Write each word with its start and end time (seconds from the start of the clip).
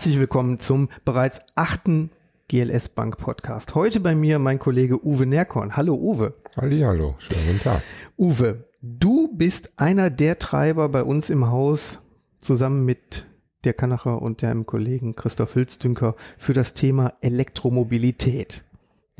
Herzlich 0.00 0.18
willkommen 0.18 0.58
zum 0.58 0.88
bereits 1.04 1.42
achten 1.56 2.08
GLS 2.48 2.88
Bank 2.88 3.18
Podcast. 3.18 3.74
Heute 3.74 4.00
bei 4.00 4.14
mir 4.14 4.38
mein 4.38 4.58
Kollege 4.58 5.04
Uwe 5.04 5.26
Nerkorn. 5.26 5.76
Hallo 5.76 5.94
Uwe. 5.94 6.32
Hallo, 6.56 7.16
schönen 7.18 7.46
guten 7.46 7.60
Tag. 7.60 7.82
Uwe, 8.16 8.64
du 8.80 9.28
bist 9.36 9.74
einer 9.76 10.08
der 10.08 10.38
Treiber 10.38 10.88
bei 10.88 11.02
uns 11.02 11.28
im 11.28 11.50
Haus 11.50 11.98
zusammen 12.40 12.86
mit 12.86 13.26
der 13.64 13.74
Kanacher 13.74 14.22
und 14.22 14.42
deinem 14.42 14.64
Kollegen 14.64 15.16
Christoph 15.16 15.54
Hülsdünker 15.54 16.14
für 16.38 16.54
das 16.54 16.72
Thema 16.72 17.12
Elektromobilität. 17.20 18.64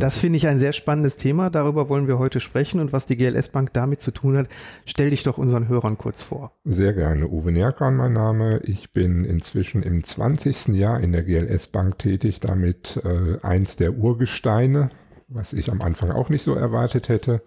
Das 0.00 0.18
finde 0.18 0.38
ich 0.38 0.48
ein 0.48 0.58
sehr 0.58 0.72
spannendes 0.72 1.16
Thema. 1.16 1.50
Darüber 1.50 1.90
wollen 1.90 2.08
wir 2.08 2.18
heute 2.18 2.40
sprechen. 2.40 2.80
Und 2.80 2.90
was 2.90 3.04
die 3.04 3.18
GLS 3.18 3.50
Bank 3.50 3.74
damit 3.74 4.00
zu 4.00 4.12
tun 4.12 4.38
hat, 4.38 4.48
stell 4.86 5.10
dich 5.10 5.24
doch 5.24 5.36
unseren 5.36 5.68
Hörern 5.68 5.98
kurz 5.98 6.22
vor. 6.22 6.52
Sehr 6.64 6.94
gerne. 6.94 7.28
Uwe 7.28 7.52
Nerkan, 7.52 7.96
mein 7.96 8.14
Name. 8.14 8.60
Ich 8.64 8.92
bin 8.92 9.26
inzwischen 9.26 9.82
im 9.82 10.02
20. 10.02 10.68
Jahr 10.68 11.00
in 11.00 11.12
der 11.12 11.22
GLS 11.22 11.66
Bank 11.66 11.98
tätig, 11.98 12.40
damit 12.40 12.98
äh, 13.04 13.38
eins 13.42 13.76
der 13.76 13.98
Urgesteine, 13.98 14.88
was 15.28 15.52
ich 15.52 15.70
am 15.70 15.82
Anfang 15.82 16.12
auch 16.12 16.30
nicht 16.30 16.44
so 16.44 16.54
erwartet 16.54 17.10
hätte. 17.10 17.42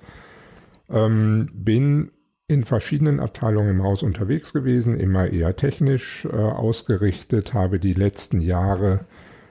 Ähm, 0.92 1.50
bin 1.56 2.12
in 2.48 2.66
verschiedenen 2.66 3.20
Abteilungen 3.20 3.72
im 3.72 3.84
Haus 3.84 4.04
unterwegs 4.04 4.54
gewesen, 4.54 5.00
immer 5.00 5.28
eher 5.28 5.56
technisch 5.56 6.26
äh, 6.26 6.36
ausgerichtet, 6.36 7.56
habe 7.56 7.80
die 7.80 7.94
letzten 7.94 8.42
Jahre 8.42 9.06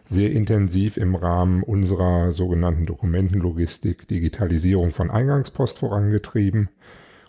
sehr 0.05 0.33
intensiv 0.33 0.97
im 0.97 1.15
Rahmen 1.15 1.63
unserer 1.63 2.33
sogenannten 2.33 2.87
Dokumentenlogistik 2.87 4.09
Digitalisierung 4.09 4.93
von 4.93 5.11
Eingangspost 5.11 5.79
vorangetrieben 5.79 6.69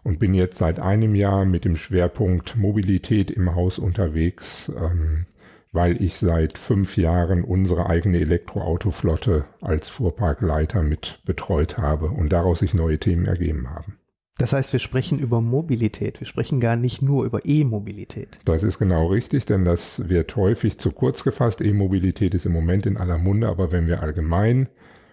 und 0.04 0.20
bin 0.20 0.34
jetzt 0.34 0.58
seit 0.58 0.80
einem 0.80 1.16
Jahr 1.16 1.46
mit 1.46 1.66
dem 1.66 1.76
Schwerpunkt 1.76 2.58
Mobilität 2.58 3.32
im 3.32 3.56
Haus 3.56 3.80
unterwegs, 3.80 4.72
ähm, 4.78 5.26
weil 5.72 6.02
ich 6.02 6.18
seit 6.18 6.58
fünf 6.58 6.98
Jahren 6.98 7.44
unsere 7.44 7.88
eigene 7.88 8.20
Elektroautoflotte 8.20 9.46
als 9.62 9.90
Fuhrparkleiter 9.90 10.84
mit 10.84 11.20
betreut 11.26 11.78
habe 11.78 12.10
und 12.10 12.30
daraus 12.30 12.60
sich 12.60 12.74
neue 12.74 13.00
Themen 13.00 13.26
ergeben 13.26 13.70
haben. 13.70 13.98
Das 14.38 14.52
heißt, 14.52 14.74
wir 14.74 14.80
sprechen 14.80 15.20
über 15.20 15.42
Mobilität. 15.42 16.20
Wir 16.20 16.28
sprechen 16.28 16.60
gar 16.60 16.76
nicht 16.76 17.02
nur 17.02 17.24
über 17.24 17.46
E-Mobilität. 17.46 18.40
Das 18.46 18.64
ist 18.64 18.80
genau 18.80 19.08
richtig, 19.08 19.46
denn 19.46 19.64
das 19.64 20.10
wird 20.10 20.36
häufig 20.36 20.80
zu 20.80 20.92
kurz 20.92 21.24
gefasst. 21.24 21.62
E-Mobilität 21.62 22.34
ist 22.34 22.46
im 22.46 22.52
Moment 22.52 22.86
in 22.86 22.98
aller 22.98 23.20
Munde, 23.20 23.48
aber 23.48 23.72
wenn 23.72 23.86
wir 23.86 24.02
allgemein 24.02 24.70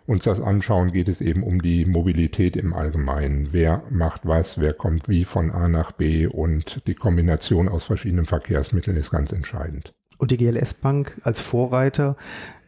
uns 0.07 0.25
das 0.25 0.41
anschauen, 0.41 0.91
geht 0.91 1.09
es 1.09 1.21
eben 1.21 1.43
um 1.43 1.63
die 1.63 1.85
Mobilität 1.85 2.57
im 2.57 2.73
Allgemeinen. 2.73 3.49
Wer 3.53 3.85
macht 3.91 4.23
was, 4.25 4.59
wer 4.59 4.73
kommt 4.73 5.09
wie 5.09 5.25
von 5.25 5.51
A 5.51 5.69
nach 5.69 5.93
B 5.93 6.27
und 6.27 6.87
die 6.87 6.95
Kombination 6.95 7.69
aus 7.69 7.85
verschiedenen 7.85 8.27
Verkehrsmitteln 8.27 8.97
ist 8.97 9.11
ganz 9.11 9.33
entscheidend. 9.33 9.93
Und 10.19 10.31
die 10.31 10.37
GLS 10.37 10.75
Bank 10.75 11.21
als 11.23 11.41
Vorreiter 11.41 12.17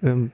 ähm, 0.03 0.31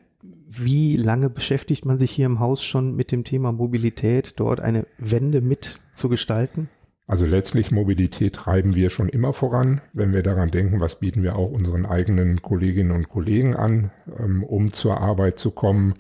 wie 0.49 0.97
lange 0.97 1.29
beschäftigt 1.29 1.85
man 1.85 1.99
sich 1.99 2.11
hier 2.11 2.27
im 2.27 2.41
Haus 2.41 2.65
schon 2.65 2.97
mit 2.97 3.13
dem 3.13 3.25
Thema 3.25 3.53
Mobilität, 3.53 4.35
dort 4.37 4.61
eine 4.61 4.87
Wende 4.97 5.41
mit 5.41 5.77
zu 5.95 6.09
gestalten? 6.09 6.69
Also 7.07 7.25
letztlich 7.25 7.71
Mobilität 7.71 8.35
treiben 8.35 8.75
wir 8.75 8.91
schon 8.91 9.09
immer 9.09 9.33
voran, 9.33 9.81
wenn 9.93 10.13
wir 10.13 10.23
daran 10.23 10.51
denken, 10.51 10.81
was 10.81 11.01
bieten 11.01 11.23
wir 11.23 11.37
auch 11.37 11.51
unseren 11.51 11.87
eigenen 11.87 12.43
Kolleginnen 12.43 12.91
und 12.91 13.09
Kollegen 13.09 13.57
an, 13.57 13.91
ähm, 14.19 14.43
um 14.43 14.73
zur 14.73 15.01
Arbeit 15.01 15.39
zu 15.39 15.51
kommen, 15.51 15.95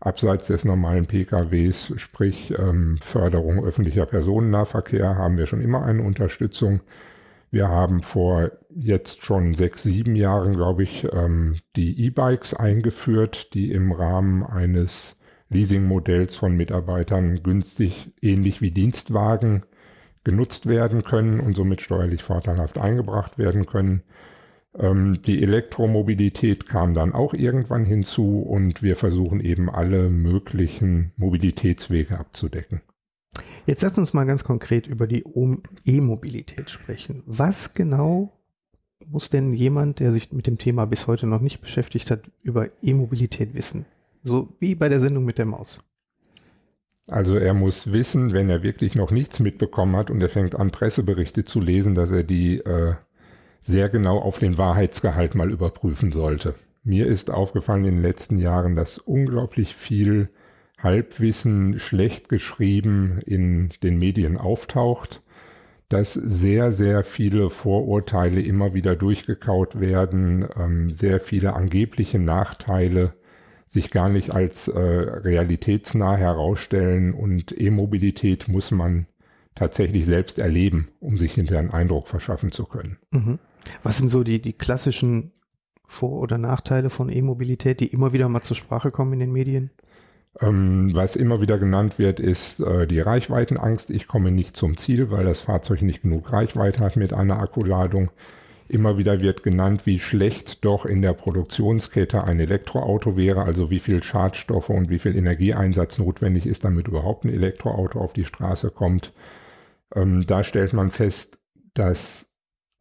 abseits 0.00 0.48
des 0.48 0.64
normalen 0.64 1.06
PKWs, 1.06 1.94
sprich 1.96 2.54
ähm, 2.58 2.98
Förderung 3.00 3.64
öffentlicher 3.64 4.06
Personennahverkehr, 4.06 5.16
haben 5.16 5.36
wir 5.36 5.46
schon 5.46 5.62
immer 5.62 5.82
eine 5.84 6.02
Unterstützung. 6.02 6.80
Wir 7.50 7.68
haben 7.68 8.02
vor 8.02 8.52
jetzt 8.68 9.24
schon 9.24 9.54
sechs, 9.54 9.82
sieben 9.82 10.14
Jahren, 10.14 10.54
glaube 10.54 10.84
ich, 10.84 11.06
ähm, 11.12 11.56
die 11.74 12.04
E-Bikes 12.06 12.54
eingeführt, 12.54 13.54
die 13.54 13.72
im 13.72 13.90
Rahmen 13.92 14.44
eines 14.44 15.16
Leasingmodells 15.48 16.36
von 16.36 16.56
Mitarbeitern 16.56 17.42
günstig, 17.42 18.12
ähnlich 18.22 18.62
wie 18.62 18.70
Dienstwagen, 18.70 19.64
genutzt 20.22 20.68
werden 20.68 21.02
können 21.02 21.40
und 21.40 21.56
somit 21.56 21.80
steuerlich 21.80 22.22
vorteilhaft 22.22 22.78
eingebracht 22.78 23.38
werden 23.38 23.66
können. 23.66 24.02
Ähm, 24.78 25.20
die 25.22 25.42
Elektromobilität 25.42 26.68
kam 26.68 26.94
dann 26.94 27.12
auch 27.12 27.34
irgendwann 27.34 27.84
hinzu 27.84 28.42
und 28.42 28.82
wir 28.82 28.94
versuchen 28.96 29.40
eben 29.40 29.68
alle 29.68 30.08
möglichen 30.08 31.12
Mobilitätswege 31.16 32.18
abzudecken. 32.18 32.82
Jetzt 33.66 33.82
lass 33.82 33.98
uns 33.98 34.14
mal 34.14 34.24
ganz 34.24 34.44
konkret 34.44 34.86
über 34.86 35.06
die 35.06 35.24
E-Mobilität 35.84 36.70
sprechen. 36.70 37.22
Was 37.26 37.74
genau 37.74 38.32
muss 39.06 39.30
denn 39.30 39.52
jemand, 39.54 39.98
der 39.98 40.12
sich 40.12 40.32
mit 40.32 40.46
dem 40.46 40.58
Thema 40.58 40.86
bis 40.86 41.06
heute 41.06 41.26
noch 41.26 41.40
nicht 41.40 41.60
beschäftigt 41.60 42.10
hat, 42.10 42.30
über 42.42 42.68
E-Mobilität 42.82 43.54
wissen? 43.54 43.86
So 44.22 44.48
wie 44.60 44.74
bei 44.74 44.88
der 44.88 45.00
Sendung 45.00 45.24
mit 45.24 45.38
der 45.38 45.46
Maus. 45.46 45.82
Also 47.08 47.36
er 47.36 47.54
muss 47.54 47.92
wissen, 47.92 48.32
wenn 48.32 48.50
er 48.50 48.62
wirklich 48.62 48.94
noch 48.94 49.10
nichts 49.10 49.40
mitbekommen 49.40 49.96
hat 49.96 50.10
und 50.10 50.20
er 50.20 50.28
fängt 50.28 50.54
an, 50.54 50.70
Presseberichte 50.70 51.44
zu 51.44 51.60
lesen, 51.60 51.94
dass 51.94 52.10
er 52.10 52.22
die 52.22 52.58
äh, 52.58 52.94
sehr 53.62 53.88
genau 53.88 54.18
auf 54.18 54.38
den 54.38 54.58
Wahrheitsgehalt 54.58 55.34
mal 55.34 55.50
überprüfen 55.50 56.12
sollte. 56.12 56.54
Mir 56.84 57.06
ist 57.06 57.30
aufgefallen 57.30 57.84
in 57.84 57.96
den 57.96 58.02
letzten 58.02 58.38
Jahren, 58.38 58.76
dass 58.76 58.98
unglaublich 58.98 59.74
viel 59.74 60.30
Halbwissen 60.82 61.78
schlecht 61.78 62.28
geschrieben 62.28 63.20
in 63.24 63.70
den 63.82 63.98
Medien 63.98 64.36
auftaucht, 64.36 65.22
dass 65.88 66.14
sehr, 66.14 66.72
sehr 66.72 67.02
viele 67.04 67.50
Vorurteile 67.50 68.40
immer 68.40 68.74
wieder 68.74 68.96
durchgekaut 68.96 69.80
werden, 69.80 70.48
ähm, 70.56 70.90
sehr 70.90 71.20
viele 71.20 71.54
angebliche 71.54 72.18
Nachteile 72.18 73.12
sich 73.66 73.90
gar 73.90 74.08
nicht 74.08 74.32
als 74.32 74.66
äh, 74.66 74.78
realitätsnah 74.78 76.16
herausstellen 76.16 77.14
und 77.14 77.58
E-Mobilität 77.58 78.48
muss 78.48 78.72
man 78.72 79.06
tatsächlich 79.54 80.06
selbst 80.06 80.40
erleben, 80.40 80.88
um 80.98 81.18
sich 81.18 81.34
hinterher 81.34 81.60
einen 81.60 81.70
Eindruck 81.70 82.08
verschaffen 82.08 82.50
zu 82.50 82.64
können. 82.64 82.98
Mhm. 83.10 83.38
Was 83.82 83.98
sind 83.98 84.10
so 84.10 84.24
die, 84.24 84.40
die 84.40 84.54
klassischen 84.54 85.32
Vor- 85.84 86.20
oder 86.20 86.38
Nachteile 86.38 86.90
von 86.90 87.10
E-Mobilität, 87.10 87.80
die 87.80 87.86
immer 87.86 88.12
wieder 88.12 88.28
mal 88.28 88.42
zur 88.42 88.56
Sprache 88.56 88.90
kommen 88.90 89.12
in 89.12 89.20
den 89.20 89.32
Medien? 89.32 89.70
Ähm, 90.38 90.94
was 90.94 91.16
immer 91.16 91.40
wieder 91.40 91.58
genannt 91.58 91.98
wird, 91.98 92.20
ist 92.20 92.60
äh, 92.60 92.86
die 92.86 93.00
Reichweitenangst. 93.00 93.90
Ich 93.90 94.06
komme 94.06 94.30
nicht 94.30 94.56
zum 94.56 94.76
Ziel, 94.76 95.10
weil 95.10 95.24
das 95.24 95.40
Fahrzeug 95.40 95.82
nicht 95.82 96.02
genug 96.02 96.32
Reichweite 96.32 96.84
hat 96.84 96.96
mit 96.96 97.12
einer 97.12 97.40
Akkuladung. 97.40 98.10
Immer 98.68 98.98
wieder 98.98 99.20
wird 99.20 99.42
genannt, 99.42 99.84
wie 99.84 99.98
schlecht 99.98 100.64
doch 100.64 100.86
in 100.86 101.02
der 101.02 101.12
Produktionskette 101.12 102.22
ein 102.22 102.38
Elektroauto 102.38 103.16
wäre, 103.16 103.42
also 103.42 103.68
wie 103.68 103.80
viel 103.80 104.00
Schadstoffe 104.04 104.70
und 104.70 104.90
wie 104.90 105.00
viel 105.00 105.16
Energieeinsatz 105.16 105.98
notwendig 105.98 106.46
ist, 106.46 106.64
damit 106.64 106.86
überhaupt 106.86 107.24
ein 107.24 107.32
Elektroauto 107.32 107.98
auf 107.98 108.12
die 108.12 108.24
Straße 108.24 108.70
kommt. 108.70 109.12
Ähm, 109.92 110.24
da 110.24 110.44
stellt 110.44 110.72
man 110.72 110.92
fest, 110.92 111.40
dass 111.74 112.29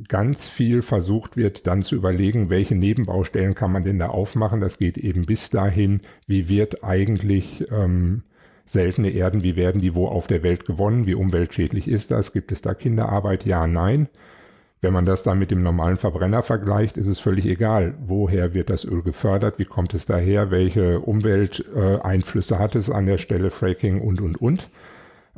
ganz 0.08 0.48
viel 0.48 0.82
versucht 0.82 1.36
wird, 1.36 1.68
dann 1.68 1.82
zu 1.82 1.96
überlegen, 1.96 2.50
welche 2.50 2.76
Nebenbaustellen 2.76 3.54
kann 3.54 3.72
man 3.72 3.84
denn 3.84 4.00
da 4.00 4.08
aufmachen. 4.08 4.62
Das 4.62 4.78
geht 4.78 4.98
eben 4.98 5.26
bis 5.26 5.50
dahin, 5.50 6.02
wie 6.26 6.48
wird 6.48 6.84
eigentlich 6.84 7.66
ähm, 7.72 8.24
seltene 8.66 9.10
Erden, 9.10 9.44
wie 9.44 9.56
werden 9.56 9.82
die 9.82 9.96
wo 9.96 10.08
auf 10.08 10.28
der 10.28 10.44
Welt 10.44 10.66
gewonnen, 10.66 11.06
wie 11.06 11.16
umweltschädlich 11.16 11.88
ist 11.88 12.12
das, 12.12 12.32
gibt 12.32 12.52
es 12.52 12.62
da 12.62 12.74
Kinderarbeit, 12.74 13.46
ja, 13.46 13.68
nein. 13.68 14.08
Wenn 14.82 14.94
man 14.94 15.04
das 15.04 15.24
dann 15.24 15.40
mit 15.40 15.52
dem 15.52 15.62
normalen 15.62 15.98
Verbrenner 15.98 16.42
vergleicht, 16.42 16.96
ist 16.96 17.08
es 17.08 17.20
völlig 17.20 17.46
egal, 17.46 17.96
woher 18.00 18.54
wird 18.54 18.70
das 18.70 18.86
Öl 18.86 19.02
gefördert, 19.02 19.60
wie 19.60 19.66
kommt 19.66 19.94
es 19.94 20.06
daher, 20.06 20.52
welche 20.52 21.02
Umwelteinflüsse 21.02 22.56
äh, 22.56 22.58
hat 22.60 22.76
es 22.76 22.90
an 22.90 23.06
der 23.06 23.18
Stelle, 23.18 23.50
Fracking 23.50 24.00
und, 24.00 24.22
und, 24.22 24.40
und, 24.42 24.70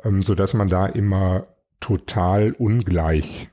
ähm, 0.04 0.22
so 0.22 0.36
dass 0.36 0.54
man 0.54 0.68
da 0.68 0.86
immer 0.86 1.48
total 1.80 2.52
ungleich 2.52 3.50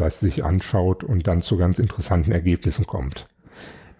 das 0.00 0.20
sich 0.20 0.44
anschaut 0.44 1.04
und 1.04 1.26
dann 1.26 1.42
zu 1.42 1.56
ganz 1.56 1.78
interessanten 1.78 2.32
Ergebnissen 2.32 2.86
kommt. 2.86 3.26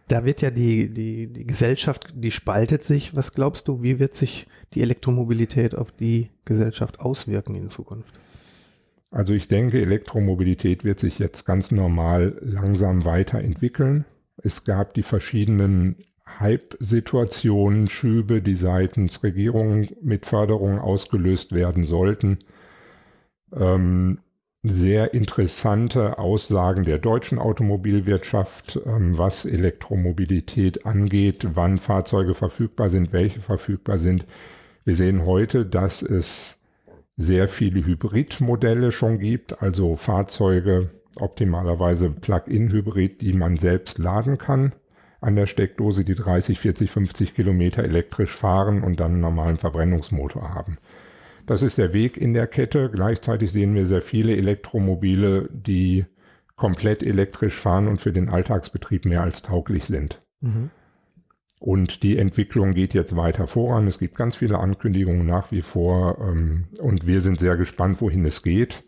Da 0.09 0.25
wird 0.25 0.43
ja 0.43 0.51
die, 0.51 0.93
die, 0.93 1.29
die 1.29 1.47
Gesellschaft, 1.47 2.13
die 2.17 2.33
spaltet 2.33 2.85
sich. 2.85 3.15
Was 3.15 3.33
glaubst 3.33 3.69
du, 3.69 3.83
wie 3.83 4.01
wird 4.01 4.17
sich 4.17 4.49
die 4.75 4.83
Elektromobilität 4.83 5.75
auf 5.77 5.93
die 5.93 6.31
Gesellschaft 6.45 7.01
auswirken 7.01 7.55
in 7.55 7.69
Zukunft? 7.69 8.13
Also 9.13 9.35
ich 9.35 9.47
denke, 9.47 9.81
Elektromobilität 9.81 10.85
wird 10.85 10.99
sich 11.01 11.19
jetzt 11.19 11.45
ganz 11.45 11.71
normal 11.71 12.39
langsam 12.41 13.05
weiterentwickeln. 13.05 14.05
Es 14.37 14.65
gab 14.65 14.95
die 14.95 15.03
verschiedenen 15.03 15.97
Hype-Situationen, 16.39 17.89
Schübe, 17.89 18.41
die 18.41 18.55
seitens 18.55 19.23
Regierungen 19.23 19.91
mit 20.03 20.27
Förderungen 20.27 20.79
ausgelöst 20.79 21.53
werden 21.53 21.85
sollten. 21.85 22.39
Ähm, 23.53 24.19
sehr 24.63 25.15
interessante 25.15 26.19
Aussagen 26.19 26.85
der 26.85 26.99
deutschen 26.99 27.39
Automobilwirtschaft, 27.39 28.79
ähm, 28.85 29.17
was 29.17 29.47
Elektromobilität 29.47 30.85
angeht, 30.85 31.49
wann 31.55 31.79
Fahrzeuge 31.79 32.35
verfügbar 32.35 32.91
sind, 32.91 33.13
welche 33.13 33.41
verfügbar 33.41 33.99
sind. 33.99 34.27
Wir 34.85 34.97
sehen 34.97 35.25
heute, 35.25 35.65
dass 35.65 36.03
es 36.03 36.61
sehr 37.17 37.49
viele 37.49 37.85
Hybridmodelle 37.85 38.93
schon 38.93 39.19
gibt, 39.19 39.63
also 39.63 39.97
Fahrzeuge 39.97 40.91
optimalerweise 41.19 42.11
Plug-in-Hybrid, 42.11 43.21
die 43.23 43.33
man 43.33 43.57
selbst 43.57 43.99
laden 43.99 44.39
kann, 44.39 44.73
an 45.21 45.37
der 45.37 45.47
Steckdose, 45.47 46.05
die 46.05 46.15
30, 46.15 46.61
40, 46.61 46.91
50 46.91 47.35
Kilometer 47.35 47.83
elektrisch 47.83 48.35
fahren 48.35 48.83
und 48.83 49.01
dann 49.01 49.13
einen 49.13 49.21
normalen 49.21 49.57
Verbrennungsmotor 49.57 50.55
haben. 50.55 50.79
Das 51.51 51.63
ist 51.63 51.79
der 51.79 51.93
Weg 51.93 52.17
in 52.17 52.33
der 52.33 52.47
Kette. 52.47 52.89
Gleichzeitig 52.93 53.51
sehen 53.51 53.75
wir 53.75 53.85
sehr 53.85 54.03
viele 54.03 54.37
Elektromobile, 54.37 55.49
die 55.53 56.07
komplett 56.55 57.03
elektrisch 57.03 57.59
fahren 57.59 57.89
und 57.89 58.01
für 58.01 58.13
den 58.13 58.29
Alltagsbetrieb 58.29 59.05
mehr 59.05 59.23
als 59.23 59.43
tauglich 59.43 59.87
sind. 59.87 60.21
Mhm. 60.43 60.71
Und 61.59 62.05
die 62.05 62.19
Entwicklung 62.19 62.73
geht 62.73 62.95
jetzt 62.95 63.17
weiter 63.17 63.49
voran. 63.49 63.89
Es 63.89 63.99
gibt 63.99 64.15
ganz 64.15 64.37
viele 64.37 64.61
Ankündigungen 64.61 65.27
nach 65.27 65.51
wie 65.51 65.63
vor 65.63 66.19
ähm, 66.21 66.69
und 66.81 67.09
wir 67.09 67.21
sind 67.21 67.41
sehr 67.41 67.57
gespannt, 67.57 68.01
wohin 68.01 68.25
es 68.25 68.45
geht. 68.45 68.85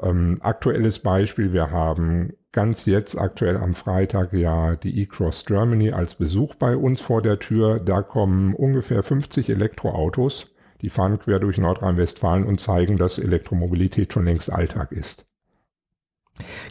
Ähm, 0.00 0.38
aktuelles 0.42 1.00
Beispiel, 1.00 1.52
wir 1.52 1.72
haben 1.72 2.34
ganz 2.52 2.84
jetzt 2.84 3.20
aktuell 3.20 3.56
am 3.56 3.74
Freitag 3.74 4.32
ja 4.32 4.76
die 4.76 5.00
E-Cross 5.00 5.44
Germany 5.44 5.90
als 5.90 6.14
Besuch 6.14 6.54
bei 6.54 6.76
uns 6.76 7.00
vor 7.00 7.20
der 7.20 7.40
Tür. 7.40 7.80
Da 7.80 8.02
kommen 8.02 8.54
ungefähr 8.54 9.02
50 9.02 9.50
Elektroautos, 9.50 10.54
die 10.82 10.90
fahren 10.90 11.18
quer 11.18 11.38
durch 11.38 11.58
Nordrhein-Westfalen 11.58 12.44
und 12.44 12.60
zeigen, 12.60 12.96
dass 12.96 13.18
Elektromobilität 13.18 14.12
schon 14.12 14.24
längst 14.24 14.52
Alltag 14.52 14.92
ist. 14.92 15.24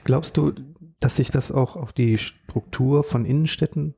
Glaubst 0.03 0.37
du, 0.37 0.53
dass 0.99 1.15
sich 1.15 1.31
das 1.31 1.51
auch 1.51 1.75
auf 1.75 1.93
die 1.93 2.17
Struktur 2.17 3.03
von 3.03 3.25
Innenstädten 3.25 3.95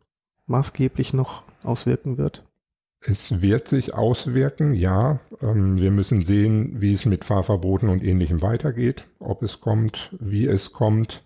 maßgeblich 0.48 1.14
noch 1.14 1.44
auswirken 1.64 2.18
wird? 2.18 2.44
Es 3.04 3.42
wird 3.42 3.68
sich 3.68 3.96
auswirken, 3.96 4.74
ja. 4.74 5.20
Ähm, 5.42 5.78
wir 5.78 5.90
müssen 5.90 6.24
sehen, 6.24 6.82
wie 6.82 6.94
es 6.94 7.06
mit 7.06 7.26
Fahrverboten 7.26 7.90
und 7.90 8.04
ähnlichem 8.04 8.44
weitergeht, 8.44 9.06
ob 9.20 9.42
es 9.42 9.60
kommt, 9.60 10.16
wie 10.20 10.46
es 10.46 10.72
kommt. 10.72 11.24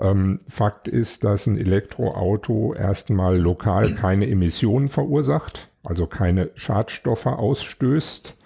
Ähm, 0.00 0.40
Fakt 0.48 0.88
ist, 0.88 1.22
dass 1.22 1.46
ein 1.46 1.56
Elektroauto 1.56 2.74
erstmal 2.74 3.38
lokal 3.38 3.94
keine 3.94 4.28
Emissionen 4.28 4.88
verursacht, 4.88 5.67
also 5.82 6.06
keine 6.06 6.50
Schadstoffe 6.54 7.26
ausstößt. 7.26 8.36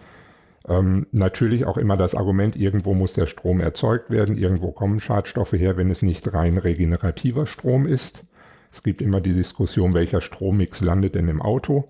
Ähm, 0.69 1.07
natürlich 1.11 1.65
auch 1.65 1.77
immer 1.77 1.97
das 1.97 2.15
Argument, 2.15 2.57
irgendwo 2.57 2.95
muss 2.95 3.15
der 3.15 3.27
Strom 3.27 3.61
erzeugt 3.61 4.11
werden, 4.11 4.39
irgendwo 4.39 4.71
kommen 4.71 5.01
Schadstoffe 5.01 5.53
her, 5.55 5.77
wenn 5.77 5.91
es 5.91 6.03
nicht 6.03 6.33
rein 6.33 6.59
regenerativer 6.59 7.47
Strom 7.47 7.87
ist. 7.87 8.25
Es 8.71 8.83
gibt 8.83 9.03
immer 9.03 9.21
die 9.21 9.35
Diskussion, 9.35 9.93
welcher 9.95 10.21
Strommix 10.21 10.81
landet 10.81 11.15
denn 11.15 11.29
im 11.29 11.43
Auto. 11.43 11.89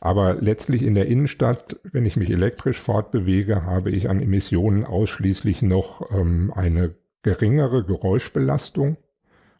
Aber 0.00 0.34
letztlich 0.34 0.82
in 0.82 0.94
der 0.94 1.06
Innenstadt, 1.06 1.76
wenn 1.84 2.06
ich 2.06 2.16
mich 2.16 2.30
elektrisch 2.30 2.80
fortbewege, 2.80 3.64
habe 3.64 3.90
ich 3.90 4.08
an 4.08 4.20
Emissionen 4.20 4.84
ausschließlich 4.84 5.62
noch 5.62 6.10
ähm, 6.10 6.52
eine 6.56 6.94
geringere 7.22 7.84
Geräuschbelastung 7.84 8.96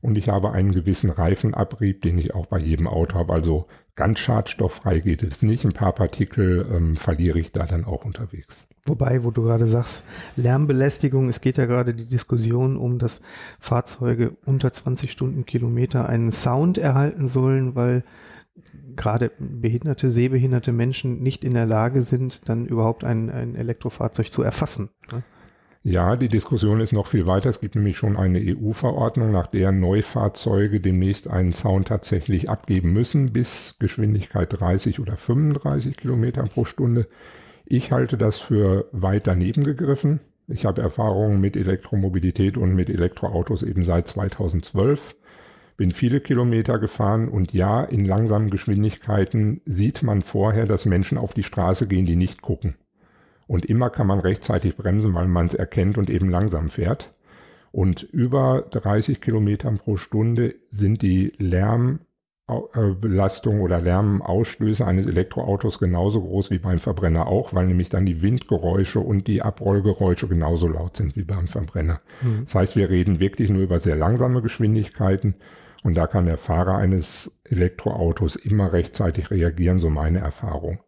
und 0.03 0.19
ich 0.19 0.29
habe 0.29 0.53
einen 0.53 0.73
gewissen 0.73 1.11
Reifenabrieb, 1.11 2.03
den 2.03 2.19
ich 2.19 2.35
auch 2.35 2.47
bei 2.47 2.59
jedem 2.59 2.89
Auto 2.89 3.15
habe. 3.15 3.33
Also 3.33 3.67
ganz 3.95 4.19
schadstofffrei 4.19 4.99
geht 4.99 5.23
es 5.23 5.43
nicht. 5.43 5.65
Ein 5.65 5.73
paar 5.73 5.93
Partikel 5.93 6.67
ähm, 6.71 6.97
verliere 6.97 7.39
ich 7.39 7.53
da 7.53 7.67
dann 7.67 7.85
auch 7.85 8.05
unterwegs. 8.05 8.67
Wobei, 8.85 9.23
wo 9.23 9.31
du 9.31 9.43
gerade 9.43 9.69
sagst, 9.69 10.05
Lärmbelästigung, 10.35 11.29
es 11.29 11.41
geht 11.41 11.57
ja 11.57 11.67
gerade 11.67 11.95
die 11.95 12.09
Diskussion 12.09 12.77
um, 12.77 12.99
dass 12.99 13.23
Fahrzeuge 13.61 14.37
unter 14.45 14.73
20 14.73 15.13
Stundenkilometer 15.13 16.09
einen 16.09 16.33
Sound 16.33 16.79
erhalten 16.79 17.29
sollen, 17.29 17.77
weil 17.77 18.03
gerade 18.97 19.31
behinderte, 19.39 20.11
sehbehinderte 20.11 20.73
Menschen 20.73 21.23
nicht 21.23 21.45
in 21.45 21.55
der 21.55 21.67
Lage 21.67 22.03
sind, 22.03 22.49
dann 22.49 22.67
überhaupt 22.67 23.05
ein, 23.05 23.31
ein 23.31 23.55
Elektrofahrzeug 23.55 24.33
zu 24.33 24.43
erfassen. 24.43 24.91
Ne? 25.13 25.23
Ja, 25.84 26.14
die 26.14 26.29
Diskussion 26.29 26.81
ist 26.81 26.93
noch 26.93 27.08
viel 27.08 27.26
weiter. 27.26 27.49
Es 27.49 27.61
gibt 27.61 27.75
nämlich 27.75 27.96
schon 27.96 28.17
eine 28.17 28.38
EU-Verordnung, 28.38 29.32
nach 29.32 29.49
der 29.49 29.73
Neufahrzeuge 29.73 30.81
demnächst 30.81 31.29
einen 31.29 31.52
Sound 31.52 31.88
tatsächlich 31.88 32.49
abgeben 32.49 32.93
müssen, 32.93 33.32
bis 33.32 33.75
Geschwindigkeit 33.81 34.61
30 34.61 35.00
oder 35.00 35.17
35 35.17 35.96
Kilometer 35.96 36.44
pro 36.44 36.64
Stunde. 36.64 37.08
Ich 37.67 37.90
halte 37.90 38.17
das 38.17 38.38
für 38.38 38.88
weit 38.93 39.26
daneben 39.26 39.64
gegriffen. 39.64 40.20
Ich 40.46 40.67
habe 40.67 40.82
Erfahrungen 40.82 41.40
mit 41.40 41.56
Elektromobilität 41.56 42.56
und 42.56 42.76
mit 42.76 42.88
Elektroautos 42.88 43.64
eben 43.64 43.82
seit 43.82 44.06
2012. 44.06 45.17
Bin 45.76 45.90
viele 45.90 46.20
Kilometer 46.20 46.79
gefahren 46.79 47.29
und 47.29 47.52
ja, 47.52 47.82
in 47.82 48.05
langsamen 48.05 48.50
Geschwindigkeiten 48.50 49.62
sieht 49.64 50.05
man 50.05 50.23
vorher, 50.23 50.67
dass 50.67 50.87
Menschen 50.87 51.19
auf 51.19 51.34
die 51.34 51.43
Straße 51.43 51.88
gehen, 51.88 52.06
die 52.06 52.14
nicht 52.17 52.40
gucken. 52.40 52.76
Und 53.53 53.67
immer 53.67 53.91
kann 53.91 54.07
man 54.07 54.19
rechtzeitig 54.19 54.79
bremsen, 54.79 55.13
weil 55.13 55.29
man 55.29 55.45
es 55.45 55.53
erkennt 55.53 55.99
und 55.99 56.09
eben 56.09 56.31
langsam 56.31 56.71
fährt. 56.71 57.11
Und 57.71 58.03
über 58.03 58.65
30 58.71 59.21
Kilometern 59.21 59.77
pro 59.77 59.99
Stunde 59.99 60.55
sind 60.71 61.03
die 61.03 61.35
Lärmbelastung 61.37 63.61
oder 63.61 63.83
Lärmausstöße 63.83 64.87
eines 64.87 65.05
Elektroautos 65.05 65.79
genauso 65.79 66.23
groß 66.23 66.51
wie 66.51 66.61
beim 66.61 66.79
Verbrenner 66.79 67.27
auch, 67.27 67.53
weil 67.53 67.67
nämlich 67.67 67.91
dann 67.91 68.07
die 68.07 68.23
Windgeräusche 68.23 69.01
und 69.01 69.27
die 69.27 69.43
Abrollgeräusche 69.43 70.29
genauso 70.29 70.67
laut 70.67 70.97
sind 70.97 71.15
wie 71.15 71.25
beim 71.25 71.47
Verbrenner. 71.47 72.01
Mhm. 72.23 72.45
Das 72.47 72.55
heißt, 72.55 72.77
wir 72.77 72.89
reden 72.89 73.21
wirklich 73.21 73.51
nur 73.51 73.61
über 73.61 73.81
sehr 73.81 73.97
langsame 73.97 74.41
Geschwindigkeiten 74.41 75.35
und 75.83 75.95
da 75.95 76.07
kann 76.07 76.25
der 76.25 76.39
Fahrer 76.39 76.79
eines 76.79 77.39
Elektroautos 77.45 78.35
immer 78.35 78.73
rechtzeitig 78.73 79.31
reagieren, 79.31 79.79
so 79.79 79.91
meine 79.91 80.21
Erfahrung. 80.21 80.81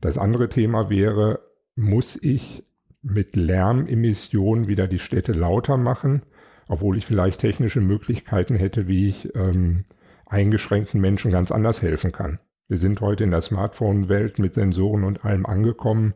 Das 0.00 0.16
andere 0.16 0.48
Thema 0.48 0.90
wäre, 0.90 1.40
muss 1.76 2.16
ich 2.22 2.64
mit 3.02 3.36
Lärmemissionen 3.36 4.66
wieder 4.66 4.86
die 4.86 4.98
Städte 4.98 5.32
lauter 5.32 5.76
machen, 5.76 6.22
obwohl 6.68 6.96
ich 6.96 7.06
vielleicht 7.06 7.40
technische 7.40 7.80
Möglichkeiten 7.80 8.56
hätte, 8.56 8.88
wie 8.88 9.08
ich 9.08 9.34
ähm, 9.34 9.84
eingeschränkten 10.26 11.00
Menschen 11.00 11.30
ganz 11.30 11.52
anders 11.52 11.82
helfen 11.82 12.12
kann. 12.12 12.38
Wir 12.66 12.78
sind 12.78 13.00
heute 13.02 13.24
in 13.24 13.30
der 13.30 13.42
Smartphone-Welt 13.42 14.38
mit 14.38 14.54
Sensoren 14.54 15.04
und 15.04 15.24
allem 15.24 15.44
angekommen. 15.44 16.14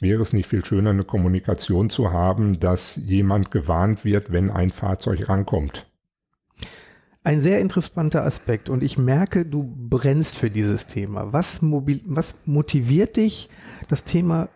Wäre 0.00 0.22
es 0.22 0.32
nicht 0.32 0.48
viel 0.48 0.64
schöner, 0.64 0.90
eine 0.90 1.04
Kommunikation 1.04 1.90
zu 1.90 2.10
haben, 2.10 2.58
dass 2.58 2.96
jemand 2.96 3.50
gewarnt 3.50 4.02
wird, 4.02 4.32
wenn 4.32 4.50
ein 4.50 4.70
Fahrzeug 4.70 5.28
rankommt? 5.28 5.86
Ein 7.22 7.42
sehr 7.42 7.60
interessanter 7.60 8.24
Aspekt 8.24 8.70
und 8.70 8.82
ich 8.82 8.96
merke, 8.96 9.44
du 9.44 9.62
brennst 9.62 10.38
für 10.38 10.48
dieses 10.48 10.86
Thema. 10.86 11.34
Was, 11.34 11.60
was 11.60 12.40
motiviert 12.46 13.16
dich, 13.16 13.50
das 13.88 14.04
Thema 14.04 14.48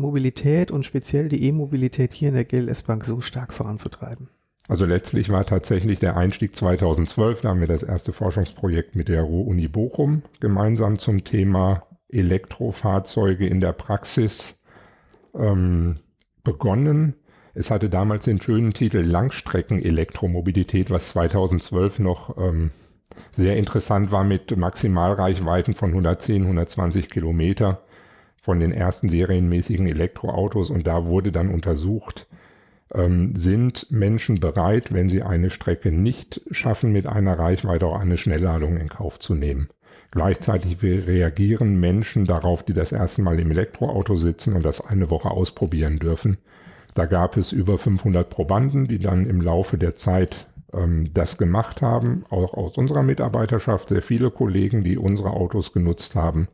Mobilität 0.00 0.70
und 0.70 0.84
speziell 0.84 1.28
die 1.28 1.44
E-Mobilität 1.46 2.12
hier 2.12 2.30
in 2.30 2.34
der 2.34 2.44
GLS 2.44 2.82
Bank 2.82 3.04
so 3.04 3.20
stark 3.20 3.52
voranzutreiben? 3.52 4.28
Also 4.68 4.86
letztlich 4.86 5.30
war 5.30 5.44
tatsächlich 5.44 5.98
der 5.98 6.16
Einstieg 6.16 6.54
2012, 6.54 7.40
da 7.42 7.48
haben 7.48 7.60
wir 7.60 7.66
das 7.66 7.82
erste 7.82 8.12
Forschungsprojekt 8.12 8.94
mit 8.94 9.08
der 9.08 9.22
Ruhr-Uni 9.22 9.68
Bochum 9.68 10.22
gemeinsam 10.38 10.98
zum 10.98 11.24
Thema 11.24 11.82
Elektrofahrzeuge 12.08 13.46
in 13.46 13.60
der 13.60 13.72
Praxis 13.72 14.62
ähm, 15.34 15.96
begonnen. 16.44 17.14
Es 17.52 17.70
hatte 17.70 17.90
damals 17.90 18.26
den 18.26 18.40
schönen 18.40 18.72
Titel 18.72 19.00
Langstrecken-Elektromobilität, 19.00 20.90
was 20.90 21.08
2012 21.10 21.98
noch 21.98 22.38
ähm, 22.38 22.70
sehr 23.32 23.56
interessant 23.56 24.12
war 24.12 24.24
mit 24.24 24.56
Maximalreichweiten 24.56 25.74
von 25.74 25.90
110, 25.90 26.42
120 26.42 27.10
Kilometer 27.10 27.82
von 28.50 28.58
den 28.58 28.72
ersten 28.72 29.08
serienmäßigen 29.08 29.86
Elektroautos 29.86 30.70
und 30.70 30.84
da 30.84 31.04
wurde 31.04 31.30
dann 31.30 31.50
untersucht, 31.54 32.26
ähm, 32.92 33.36
sind 33.36 33.92
Menschen 33.92 34.40
bereit, 34.40 34.92
wenn 34.92 35.08
sie 35.08 35.22
eine 35.22 35.50
Strecke 35.50 35.92
nicht 35.92 36.40
schaffen, 36.50 36.90
mit 36.90 37.06
einer 37.06 37.38
Reichweite 37.38 37.86
auch 37.86 38.00
eine 38.00 38.18
Schnellladung 38.18 38.76
in 38.76 38.88
Kauf 38.88 39.20
zu 39.20 39.36
nehmen. 39.36 39.68
Gleichzeitig 40.10 40.82
reagieren 40.82 41.78
Menschen 41.78 42.26
darauf, 42.26 42.64
die 42.64 42.72
das 42.72 42.90
erste 42.90 43.22
Mal 43.22 43.38
im 43.38 43.52
Elektroauto 43.52 44.16
sitzen 44.16 44.56
und 44.56 44.64
das 44.64 44.84
eine 44.84 45.10
Woche 45.10 45.30
ausprobieren 45.30 46.00
dürfen. 46.00 46.36
Da 46.94 47.06
gab 47.06 47.36
es 47.36 47.52
über 47.52 47.78
500 47.78 48.28
Probanden, 48.28 48.88
die 48.88 48.98
dann 48.98 49.30
im 49.30 49.40
Laufe 49.40 49.78
der 49.78 49.94
Zeit 49.94 50.48
ähm, 50.72 51.14
das 51.14 51.38
gemacht 51.38 51.82
haben, 51.82 52.24
auch 52.30 52.54
aus 52.54 52.76
unserer 52.76 53.04
Mitarbeiterschaft, 53.04 53.90
sehr 53.90 54.02
viele 54.02 54.32
Kollegen, 54.32 54.82
die 54.82 54.98
unsere 54.98 55.30
Autos 55.30 55.72
genutzt 55.72 56.16
haben 56.16 56.48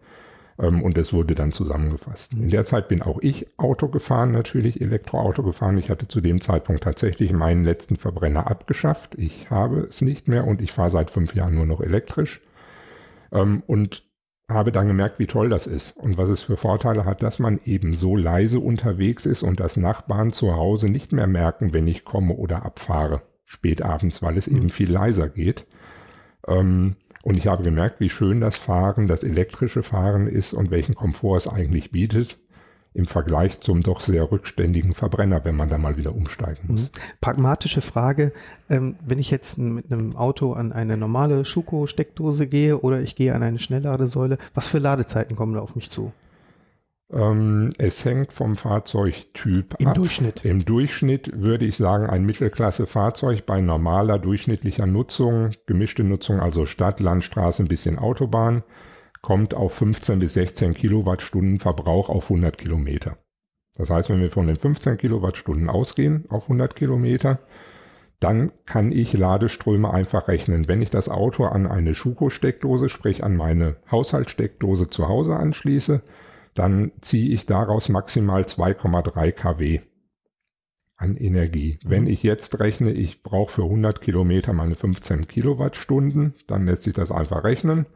ähm, 0.59 0.83
und 0.83 0.97
es 0.99 1.13
wurde 1.13 1.35
dann 1.35 1.53
zusammengefasst. 1.53 2.33
In 2.33 2.51
der 2.51 2.65
Zeit 2.65 2.89
bin 2.89 3.03
auch 3.03 3.19
ich 3.21 3.47
Auto 3.59 3.89
gefahren, 3.89 4.33
natürlich 4.33 4.81
Elektroauto 4.81 5.43
gefahren. 5.43 5.79
Ich 5.79 5.91
hatte 5.91 6.09
zu 6.09 6.21
dem 6.21 6.41
Zeitpunkt 6.41 6.85
tatsächlich 6.85 7.33
meinen 7.33 7.65
letzten 7.65 7.97
Verbrenner 7.97 8.51
abgeschafft. 8.51 9.15
Ich 9.17 9.51
habe 9.51 9.81
es 9.81 10.01
nicht 10.03 10.29
mehr 10.29 10.47
und 10.47 10.61
ich 10.61 10.73
fahre 10.73 10.91
seit 10.91 11.11
fünf 11.11 11.35
Jahren 11.35 11.55
nur 11.55 11.67
noch 11.67 11.81
elektrisch. 11.81 12.41
Ähm, 13.33 13.63
und 13.67 14.05
habe 14.49 14.71
dann 14.71 14.87
gemerkt, 14.87 15.19
wie 15.19 15.27
toll 15.27 15.49
das 15.49 15.67
ist 15.67 15.97
und 15.97 16.19
was 16.19 16.29
es 16.29 16.43
für 16.43 16.57
Vorteile 16.57 17.05
hat, 17.05 17.23
dass 17.23 17.41
man 17.41 17.59
eben 17.65 17.95
so 17.95 18.15
leise 18.15 18.61
unterwegs 18.61 19.27
ist 19.27 19.43
und 19.43 19.59
dass 19.59 19.77
Nachbarn 19.77 20.33
zu 20.33 20.55
Hause 20.55 20.89
nicht 20.89 21.13
mehr 21.13 21.27
merken, 21.27 21.73
wenn 21.73 21.89
ich 21.89 22.05
komme 22.05 22.35
oder 22.35 22.65
abfahre, 22.65 23.23
spät 23.45 23.83
abends, 23.83 24.23
weil 24.23 24.39
es 24.39 24.47
eben 24.47 24.71
viel 24.71 24.91
leiser 24.91 25.29
geht. 25.29 25.67
Ähm, 26.47 26.95
und 27.26 27.37
ich 27.37 27.49
habe 27.49 27.64
gemerkt, 27.64 27.99
wie 27.99 28.09
schön 28.09 28.40
das 28.40 28.54
Fahren, 28.54 29.09
das 29.09 29.25
elektrische 29.25 29.83
Fahren 29.83 30.28
ist 30.28 30.52
und 30.52 30.71
welchen 30.71 30.95
Komfort 30.95 31.38
es 31.38 31.49
eigentlich 31.49 31.90
bietet. 31.90 32.38
im 32.95 33.06
Vergleich 33.06 33.61
zum 33.61 33.80
doch 33.80 34.00
sehr 34.00 34.30
rückständigen 34.30 34.95
Verbrenner, 34.95 35.45
wenn 35.45 35.54
man 35.54 35.68
da 35.68 35.76
mal 35.76 35.99
wieder 35.99 36.14
umsteigen 36.14 36.68
muss. 36.68 36.83
Mhm. 36.83 36.88
Pragmatische 37.21 37.83
Frage, 37.83 38.33
ähm, 38.71 38.95
wenn 39.04 39.18
ich 39.18 39.30
jetzt 39.30 39.59
mit 39.59 39.92
einem 39.92 40.16
Auto 40.16 40.54
an 40.54 40.73
eine 40.73 40.97
normale 40.97 41.45
Schuko-Steckdose 41.45 42.47
gehe 42.47 42.78
oder 42.78 43.00
ich 43.00 43.16
gehe 43.16 43.35
an 43.35 43.42
eine 43.42 43.59
Schnellladesäule, 43.59 44.38
was 44.54 44.68
für 44.68 44.78
Ladezeiten 44.78 45.37
kommen 45.37 45.52
da 45.52 45.61
auf 45.61 45.75
mich 45.75 45.90
zu? 45.90 46.12
Ähm, 47.13 47.73
es 47.79 48.05
hängt 48.05 48.33
vom 48.33 48.57
Fahrzeugtyp 48.57 49.77
Im 49.79 49.87
ab. 49.89 49.95
Durchschnitt. 49.95 50.45
Im 50.45 50.65
Durchschnitt 50.65 51.41
würde 51.41 51.65
ich 51.65 51.77
sagen, 51.77 52.07
ein 52.07 52.25
Mittelklasse-Fahrzeug 52.25 53.47
bei 53.47 53.61
normaler 53.61 54.19
durchschnittlicher 54.19 54.87
Nutzung, 54.87 55.51
gemischte 55.67 56.03
Nutzung, 56.03 56.41
also 56.41 56.67
Stadt, 56.67 56.99
Landstraße, 57.01 57.63
ein 57.63 57.69
bisschen 57.69 57.99
Autobahn, 57.99 58.65
kommt 59.23 59.55
auf 59.55 59.75
15 59.75 60.19
bis 60.19 60.35
16 60.35 60.75
Kilowattstunden 60.75 61.61
Verbrauch 61.61 62.09
auf 62.09 62.25
100 62.25 62.59
Kilometer. 62.59 63.17
Das 63.77 63.91
heißt, 63.91 64.09
wenn 64.09 64.21
wir 64.21 64.31
von 64.31 64.47
den 64.47 64.57
15 64.57 64.97
Kilowattstunden 64.97 65.69
ausgehen 65.69 66.25
auf 66.29 66.45
100 66.45 66.75
Kilometer, 66.75 67.41
dann 68.19 68.51
kann 68.65 68.93
ich 68.93 69.13
Ladeströme 69.13 69.93
einfach 69.93 70.29
rechnen. 70.29 70.69
Wenn 70.69 70.81
ich 70.81 70.91
das 70.91 71.09
Auto 71.09 71.45
an 71.45 71.67
eine 71.67 71.95
Schuko-Steckdose, 71.95 72.89
sprich 72.89 73.23
an 73.23 73.37
meine 73.37 73.77
Haushaltssteckdose 73.91 74.89
zu 74.89 75.07
Hause 75.07 75.37
anschließe, 75.37 76.01
dann 76.59 76.93
ziehe 77.01 77.33
ich 77.33 77.47
daraus 77.47 77.89
maximal 77.89 78.43
2,3 78.43 79.33
kW 79.33 79.81
an 80.97 81.17
Energie. 81.17 81.79
Wenn 81.85 82.05
mhm. 82.05 82.11
ich 82.11 82.23
jetzt 82.23 82.59
rechne, 82.59 82.91
ich 82.91 83.23
brauche 83.23 83.53
für 83.53 83.65
100 83.65 84.01
Kilometer 84.01 84.53
meine 84.53 84.75
15 84.75 85.29
Kilowattstunden, 85.29 86.35
dann 86.47 86.67
lässt 86.67 86.83
sich 86.83 86.95
das 86.95 87.13
einfach 87.13 87.45
rechnen. 87.45 87.87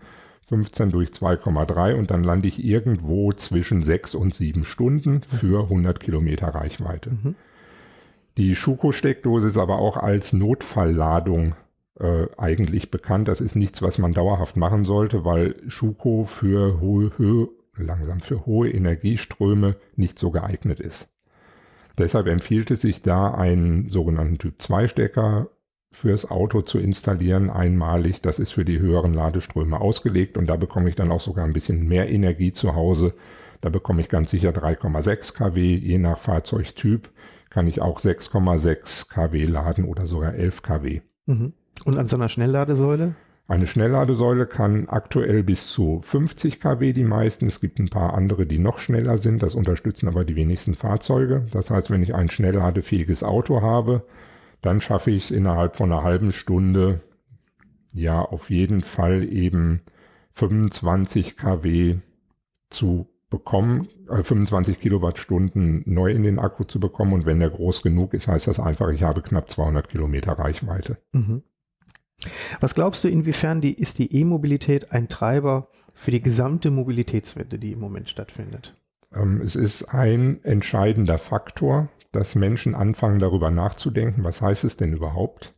15 0.49 0.91
durch 0.91 1.11
2,3 1.11 1.95
und 1.95 2.11
dann 2.11 2.25
lande 2.25 2.49
ich 2.49 2.63
irgendwo 2.65 3.33
zwischen 3.33 3.85
6 3.85 4.17
und 4.17 4.35
7 4.35 4.65
Stunden 4.65 5.23
für 5.23 5.63
100 5.63 6.01
Kilometer 6.01 6.49
Reichweite. 6.49 7.11
Mhm. 7.11 7.37
Die 8.37 8.57
Schuko-Steckdose 8.57 9.49
ist 9.49 9.59
aber 9.59 9.79
auch 9.79 9.97
als 9.97 10.33
Notfallladung 10.33 11.55
äh, 12.01 12.27
eigentlich 12.37 12.91
bekannt. 12.91 13.29
Das 13.29 13.41
ist 13.41 13.55
nichts, 13.55 13.81
was 13.81 13.99
man 13.99 14.13
dauerhaft 14.13 14.57
machen 14.57 14.85
sollte, 14.85 15.25
weil 15.25 15.55
Schuko 15.69 16.25
für 16.25 16.81
hohe, 16.81 17.13
Höhe, 17.17 17.49
langsam 17.77 18.21
für 18.21 18.47
hohe 18.47 18.71
Energieströme 18.71 19.77
nicht 19.97 20.19
so 20.19 20.31
geeignet 20.31 20.81
ist. 20.81 21.13
Deshalb 21.99 22.27
empfiehlt 22.27 22.71
es 22.71 22.81
sich 22.81 23.03
da 23.03 23.33
einen 23.33 23.89
sogenannten 23.89 24.39
Typ 24.39 24.61
2 24.61 24.89
Stecker 24.89 25.49
fürs 25.93 26.31
Auto 26.31 26.63
zu 26.63 26.79
installieren, 26.79 27.51
einmalig. 27.51 28.23
Das 28.23 28.39
ist 28.39 28.53
für 28.53 28.65
die 28.65 28.79
höheren 28.79 29.13
Ladeströme 29.13 29.81
ausgelegt 29.81 30.39
und 30.39 30.47
da 30.47 30.57
bekomme 30.57 30.89
ich 30.89 30.97
dann 30.97 31.11
auch 31.11 31.21
sogar 31.21 31.45
ein 31.45 31.53
bisschen 31.53 31.87
mehr 31.87 32.09
Energie 32.09 32.53
zu 32.53 32.75
Hause. 32.75 33.15
Da 33.61 33.69
bekomme 33.69 34.01
ich 34.01 34.09
ganz 34.09 34.31
sicher 34.31 34.51
3,6 34.51 35.35
kW, 35.35 35.75
je 35.75 35.99
nach 35.99 36.19
Fahrzeugtyp 36.19 37.11
kann 37.51 37.67
ich 37.67 37.83
auch 37.83 37.99
6,6 38.01 39.09
kW 39.09 39.45
laden 39.45 39.85
oder 39.85 40.07
sogar 40.07 40.35
11 40.35 40.63
kW. 40.63 41.01
Mhm. 41.27 41.53
Und 41.85 41.99
an 41.99 42.07
so 42.07 42.17
einer 42.17 42.29
Schnellladesäule? 42.29 43.15
Eine 43.51 43.67
Schnellladesäule 43.67 44.47
kann 44.47 44.89
aktuell 44.89 45.43
bis 45.43 45.67
zu 45.67 46.01
50 46.05 46.61
kW 46.61 46.93
die 46.93 47.03
meisten. 47.03 47.49
Es 47.49 47.61
gibt 47.61 47.81
ein 47.81 47.89
paar 47.89 48.15
andere, 48.15 48.47
die 48.47 48.61
noch 48.61 48.79
schneller 48.79 49.19
sind. 49.19 49.43
Das 49.43 49.57
unterstützen 49.57 50.07
aber 50.07 50.25
die 50.25 50.37
wenigsten 50.37 50.77
Fahrzeuge. 50.77 51.49
Das 51.51 51.69
heißt, 51.69 51.91
wenn 51.91 52.05
ich 52.05 52.15
ein 52.15 52.31
schnellladefähiges 52.31 53.25
Auto 53.25 53.61
habe, 53.61 54.07
dann 54.63 54.81
schaffe 54.81 55.11
ich 55.11 55.25
es 55.25 55.31
innerhalb 55.33 55.75
von 55.75 55.91
einer 55.91 56.05
halben 56.05 56.31
Stunde, 56.31 57.01
ja, 57.93 58.23
auf 58.23 58.51
jeden 58.51 58.83
Fall 58.83 59.25
eben 59.25 59.81
25 60.31 61.37
kW 61.37 61.97
zu 62.69 63.09
bekommen, 63.31 63.89
äh, 64.09 64.23
25 64.23 64.79
Kilowattstunden 64.79 65.83
neu 65.87 66.13
in 66.13 66.23
den 66.23 66.39
Akku 66.39 66.63
zu 66.63 66.79
bekommen. 66.79 67.15
Und 67.15 67.27
wenn 67.27 67.41
der 67.41 67.51
groß 67.51 67.83
genug 67.83 68.15
ist, 68.15 68.29
heißt 68.29 68.47
das 68.47 68.61
einfach, 68.61 68.91
ich 68.91 69.03
habe 69.03 69.23
knapp 69.23 69.51
200 69.51 69.89
Kilometer 69.89 70.35
Reichweite. 70.35 70.99
Mhm. 71.11 71.43
Was 72.61 72.75
glaubst 72.75 73.05
du, 73.05 73.09
inwiefern 73.09 73.61
die, 73.61 73.73
ist 73.73 73.99
die 73.99 74.15
E-Mobilität 74.15 74.93
ein 74.93 75.09
Treiber 75.09 75.69
für 75.95 76.11
die 76.11 76.23
gesamte 76.23 76.71
Mobilitätswende, 76.71 77.59
die 77.59 77.73
im 77.73 77.81
Moment 77.81 78.11
stattfindet? 78.11 78.75
Ähm, 79.15 79.41
es 79.43 79.57
ist 79.57 79.85
ein 79.85 80.43
entscheidender 80.45 81.19
Faktor 81.19 81.89
dass 82.13 82.35
Menschen 82.35 82.75
anfangen 82.75 83.21
darüber 83.21 83.51
nachzudenken, 83.51 84.25
was 84.25 84.43
heißt 84.43 84.65
es 84.65 84.77
denn 84.77 84.93
überhaupt. 84.93 85.53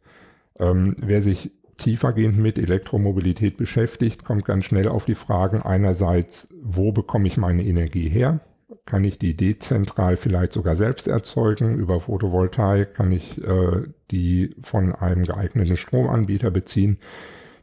Ähm, 0.59 0.97
wer 1.01 1.23
sich 1.23 1.53
tiefergehend 1.79 2.39
mit 2.39 2.59
Elektromobilität 2.59 3.57
beschäftigt, 3.57 4.25
kommt 4.25 4.45
ganz 4.45 4.67
schnell 4.67 4.89
auf 4.89 5.07
die 5.07 5.15
Fragen 5.15 5.63
einerseits, 5.63 6.55
wo 6.63 6.93
bekomme 6.93 7.27
ich 7.27 7.37
meine 7.37 7.65
Energie 7.65 8.09
her? 8.09 8.41
Kann 8.85 9.05
ich 9.05 9.19
die 9.19 9.37
dezentral 9.37 10.17
vielleicht 10.17 10.53
sogar 10.53 10.75
selbst 10.75 11.07
erzeugen? 11.07 11.77
Über 11.77 12.01
Photovoltaik 12.01 12.95
kann 12.95 13.13
ich 13.13 13.43
äh, 13.43 13.83
die 14.11 14.57
von 14.63 14.95
einem 14.95 15.25
geeigneten 15.25 15.77
Stromanbieter 15.77 16.51
beziehen? 16.51 16.99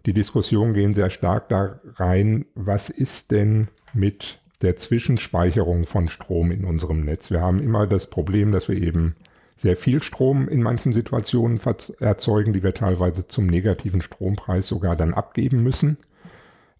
Die 0.05 0.13
Diskussionen 0.13 0.73
gehen 0.73 0.93
sehr 0.93 1.09
stark 1.09 1.49
da 1.49 1.79
rein, 1.95 2.45
was 2.55 2.89
ist 2.89 3.31
denn 3.31 3.67
mit 3.93 4.39
der 4.61 4.75
Zwischenspeicherung 4.75 5.85
von 5.85 6.09
Strom 6.09 6.51
in 6.51 6.65
unserem 6.65 7.03
Netz. 7.03 7.31
Wir 7.31 7.41
haben 7.41 7.61
immer 7.61 7.87
das 7.87 8.09
Problem, 8.09 8.51
dass 8.51 8.67
wir 8.67 8.75
eben 8.75 9.15
sehr 9.55 9.75
viel 9.75 10.01
Strom 10.01 10.47
in 10.47 10.61
manchen 10.61 10.93
Situationen 10.93 11.59
erzeugen, 11.99 12.53
die 12.53 12.63
wir 12.63 12.73
teilweise 12.73 13.27
zum 13.27 13.45
negativen 13.45 14.01
Strompreis 14.01 14.67
sogar 14.67 14.95
dann 14.95 15.13
abgeben 15.13 15.63
müssen. 15.63 15.97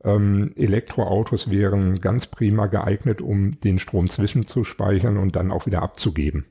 Ähm, 0.04 0.54
Elektroautos 0.56 1.50
wären 1.50 2.00
ganz 2.02 2.28
prima 2.28 2.68
geeignet, 2.68 3.22
um 3.22 3.60
den 3.60 3.80
Strom 3.80 4.10
zwischenzuspeichern 4.10 5.18
und 5.18 5.36
dann 5.36 5.52
auch 5.52 5.66
wieder 5.66 5.82
abzugeben. 5.82 6.46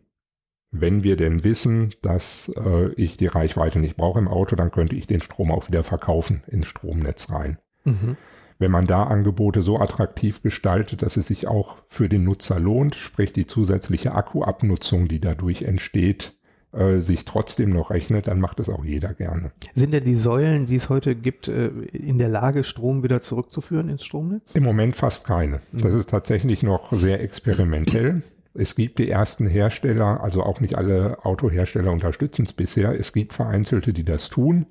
Wenn 0.71 1.03
wir 1.03 1.17
denn 1.17 1.45
wissen, 1.45 1.95
dass 2.03 2.53
äh, 2.57 2.93
ich 2.93 3.17
die 3.17 3.27
Reichweite 3.27 3.79
nicht 3.79 3.97
brauche 3.97 4.19
im 4.19 4.29
Auto, 4.29 4.55
dann 4.55 4.71
könnte 4.71 4.97
ich 4.97 5.07
den 5.07 5.23
Strom 5.23 5.51
auch 5.51 5.69
wieder 5.69 5.83
verkaufen 5.83 6.43
ins 6.47 6.67
Stromnetz 6.67 7.31
rein. 7.31 7.59
Mhm 7.85 8.17
wenn 8.59 8.71
man 8.71 8.87
da 8.87 9.05
Angebote 9.05 9.63
so 9.63 9.79
attraktiv 9.79 10.43
gestaltet, 10.43 11.03
dass 11.03 11.17
es 11.17 11.29
sich 11.29 11.47
auch 11.47 11.77
für 11.89 12.09
den 12.09 12.25
Nutzer 12.25 12.59
lohnt, 12.59 12.97
sprich 12.97 13.33
die 13.33 13.47
zusätzliche 13.47 14.15
Akkuabnutzung, 14.15 15.07
die 15.09 15.21
dadurch 15.21 15.63
entsteht, 15.63 16.35
äh, 16.79 17.01
sich 17.01 17.25
trotzdem 17.25 17.71
noch 17.71 17.91
rechnet, 17.91 18.29
dann 18.29 18.39
macht 18.39 18.61
es 18.61 18.69
auch 18.69 18.85
jeder 18.85 19.13
gerne. 19.13 19.51
Sind 19.75 19.93
denn 19.93 20.05
die 20.05 20.15
Säulen, 20.15 20.67
die 20.67 20.77
es 20.77 20.89
heute 20.89 21.17
gibt, 21.17 21.49
äh, 21.49 21.69
in 21.93 22.19
der 22.19 22.29
Lage, 22.29 22.63
Strom 22.63 23.03
wieder 23.03 23.21
zurückzuführen 23.21 23.89
ins 23.89 24.05
Stromnetz? 24.05 24.53
Im 24.55 24.63
Moment 24.63 24.95
fast 24.95 25.27
keine. 25.27 25.61
Mhm. 25.73 25.81
Das 25.81 25.95
ist 25.95 26.11
tatsächlich 26.11 26.63
noch 26.63 26.93
sehr 26.93 27.21
experimentell. 27.21 28.23
Es 28.55 28.75
gibt 28.75 28.99
die 28.99 29.11
ersten 29.11 29.47
Hersteller, 29.47 30.23
also 30.23 30.43
auch 30.43 30.61
nicht 30.61 30.77
alle 30.77 31.25
Autohersteller 31.25 31.93
unterstützen 31.93 32.45
es 32.45 32.53
bisher. 32.53 32.99
Es 32.99 33.13
gibt 33.13 33.33
vereinzelte, 33.33 33.93
die 33.93 34.05
das 34.05 34.29
tun. 34.29 34.67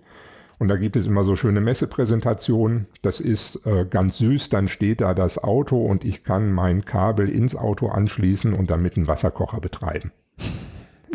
Und 0.60 0.70
da 0.70 0.78
gibt 0.78 0.96
es 0.96 1.06
immer 1.06 1.24
so 1.24 1.36
schöne 1.36 1.62
Messepräsentationen. 1.62 2.88
Das 3.02 3.20
ist 3.20 3.66
äh, 3.66 3.86
ganz 3.86 4.18
süß. 4.18 4.50
Dann 4.50 4.68
steht 4.68 5.02
da 5.02 5.14
das 5.14 5.44
Auto 5.44 5.86
und 5.86 6.04
ich 6.04 6.24
kann 6.24 6.52
mein 6.52 6.86
Kabel 6.86 7.30
ins 7.30 7.56
Auto 7.56 7.90
anschließen 7.90 8.54
und 8.54 8.72
damit 8.72 8.98
einen 8.98 9.08
Wasserkocher 9.08 9.60
betreiben. 9.60 10.12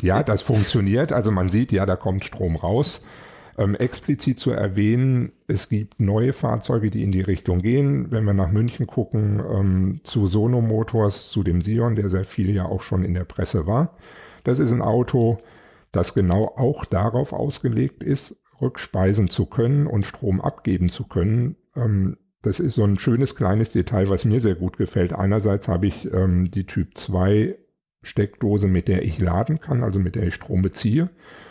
Ja, 0.03 0.23
das 0.23 0.43
funktioniert. 0.43 1.13
Also 1.13 1.31
man 1.31 1.49
sieht, 1.49 1.73
ja, 1.73 1.87
da 1.87 1.97
kommt 1.97 2.25
Strom 2.25 2.57
raus. 2.57 3.03
Ähm, 3.57 3.75
explizit 3.75 4.41
zu 4.41 4.51
erwähnen, 4.51 5.33
es 5.47 5.69
gibt 5.69 6.01
neue 6.01 6.33
Fahrzeuge, 6.33 6.91
die 6.91 7.03
in 7.03 7.13
die 7.13 7.21
Richtung 7.21 7.61
gehen. 7.61 8.11
Wenn 8.11 8.25
wir 8.25 8.33
nach 8.33 8.51
München 8.51 8.87
gucken, 8.87 9.41
ähm, 9.41 10.01
zu 10.03 10.27
Sono 10.27 10.61
Motors, 10.61 11.31
zu 11.31 11.43
dem 11.43 11.63
Sion, 11.63 11.95
der 11.95 12.09
sehr 12.09 12.25
viel 12.25 12.51
ja 12.51 12.65
auch 12.65 12.83
schon 12.83 13.05
in 13.05 13.15
der 13.15 13.25
Presse 13.25 13.67
war. 13.67 13.97
Das 14.43 14.59
ist 14.59 14.73
ein 14.73 14.83
Auto, 14.83 15.39
das 15.93 16.15
genau 16.15 16.47
auch 16.57 16.85
darauf 16.85 17.33
ausgelegt 17.33 18.03
ist, 18.03 18.37
rückspeisen 18.61 19.29
zu 19.29 19.47
können 19.47 19.87
und 19.87 20.07
Strom 20.07 20.41
abgeben 20.41 20.89
zu 20.89 21.05
können. 21.05 21.57
Ähm, 21.77 22.17
das 22.41 22.59
ist 22.59 22.75
so 22.75 22.85
ein 22.85 22.99
schönes 22.99 23.37
kleines 23.37 23.71
Detail, 23.71 24.09
was 24.09 24.25
mir 24.25 24.41
sehr 24.41 24.57
gut 24.57 24.79
gefällt. 24.79 25.13
Einerseits 25.13 25.69
habe 25.69 25.87
ich 25.87 26.13
ähm, 26.13 26.51
die 26.51 26.67
Typ 26.67 26.97
2 26.97 27.57
Steckdose, 28.03 28.69
mit 28.69 28.89
der 28.89 29.03
ich 29.03 29.21
laden 29.21 29.61
kann, 29.61 29.83
also 29.83 29.99
mit 29.99 30.17
der 30.17 30.25
ich 30.25 30.35
Strom 30.35 30.63
beziehe. 30.63 31.11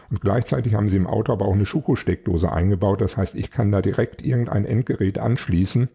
Und 0.10 0.22
gleichzeitig 0.22 0.76
haben 0.76 0.90
sie 0.90 0.98
im 0.98 1.08
Auto 1.08 1.32
aber 1.32 1.46
auch 1.46 1.54
eine 1.54 1.66
Schuko-Steckdose 1.66 2.52
eingebaut. 2.52 3.02
Das 3.02 3.16
heißt, 3.16 3.36
ich 3.36 3.50
kann 3.50 3.72
da 3.72 3.82
direkt 3.82 4.22
irgendein 4.22 4.66
Endgerät 4.66 5.18
anschließen 5.18 5.88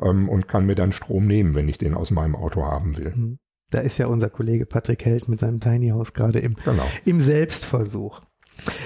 ähm, 0.00 0.28
und 0.28 0.46
kann 0.46 0.66
mir 0.66 0.74
dann 0.74 0.92
Strom 0.92 1.26
nehmen, 1.26 1.54
wenn 1.54 1.68
ich 1.68 1.78
den 1.78 1.94
aus 1.94 2.10
meinem 2.10 2.36
Auto 2.36 2.64
haben 2.64 2.96
will. 2.98 3.14
Mhm. 3.16 3.38
Da 3.70 3.80
ist 3.80 3.98
ja 3.98 4.06
unser 4.06 4.30
Kollege 4.30 4.66
Patrick 4.66 5.04
Held 5.04 5.28
mit 5.28 5.40
seinem 5.40 5.58
Tiny 5.58 5.88
House 5.88 6.12
gerade 6.12 6.38
im, 6.38 6.54
genau. 6.64 6.86
im 7.04 7.20
Selbstversuch. 7.20 8.20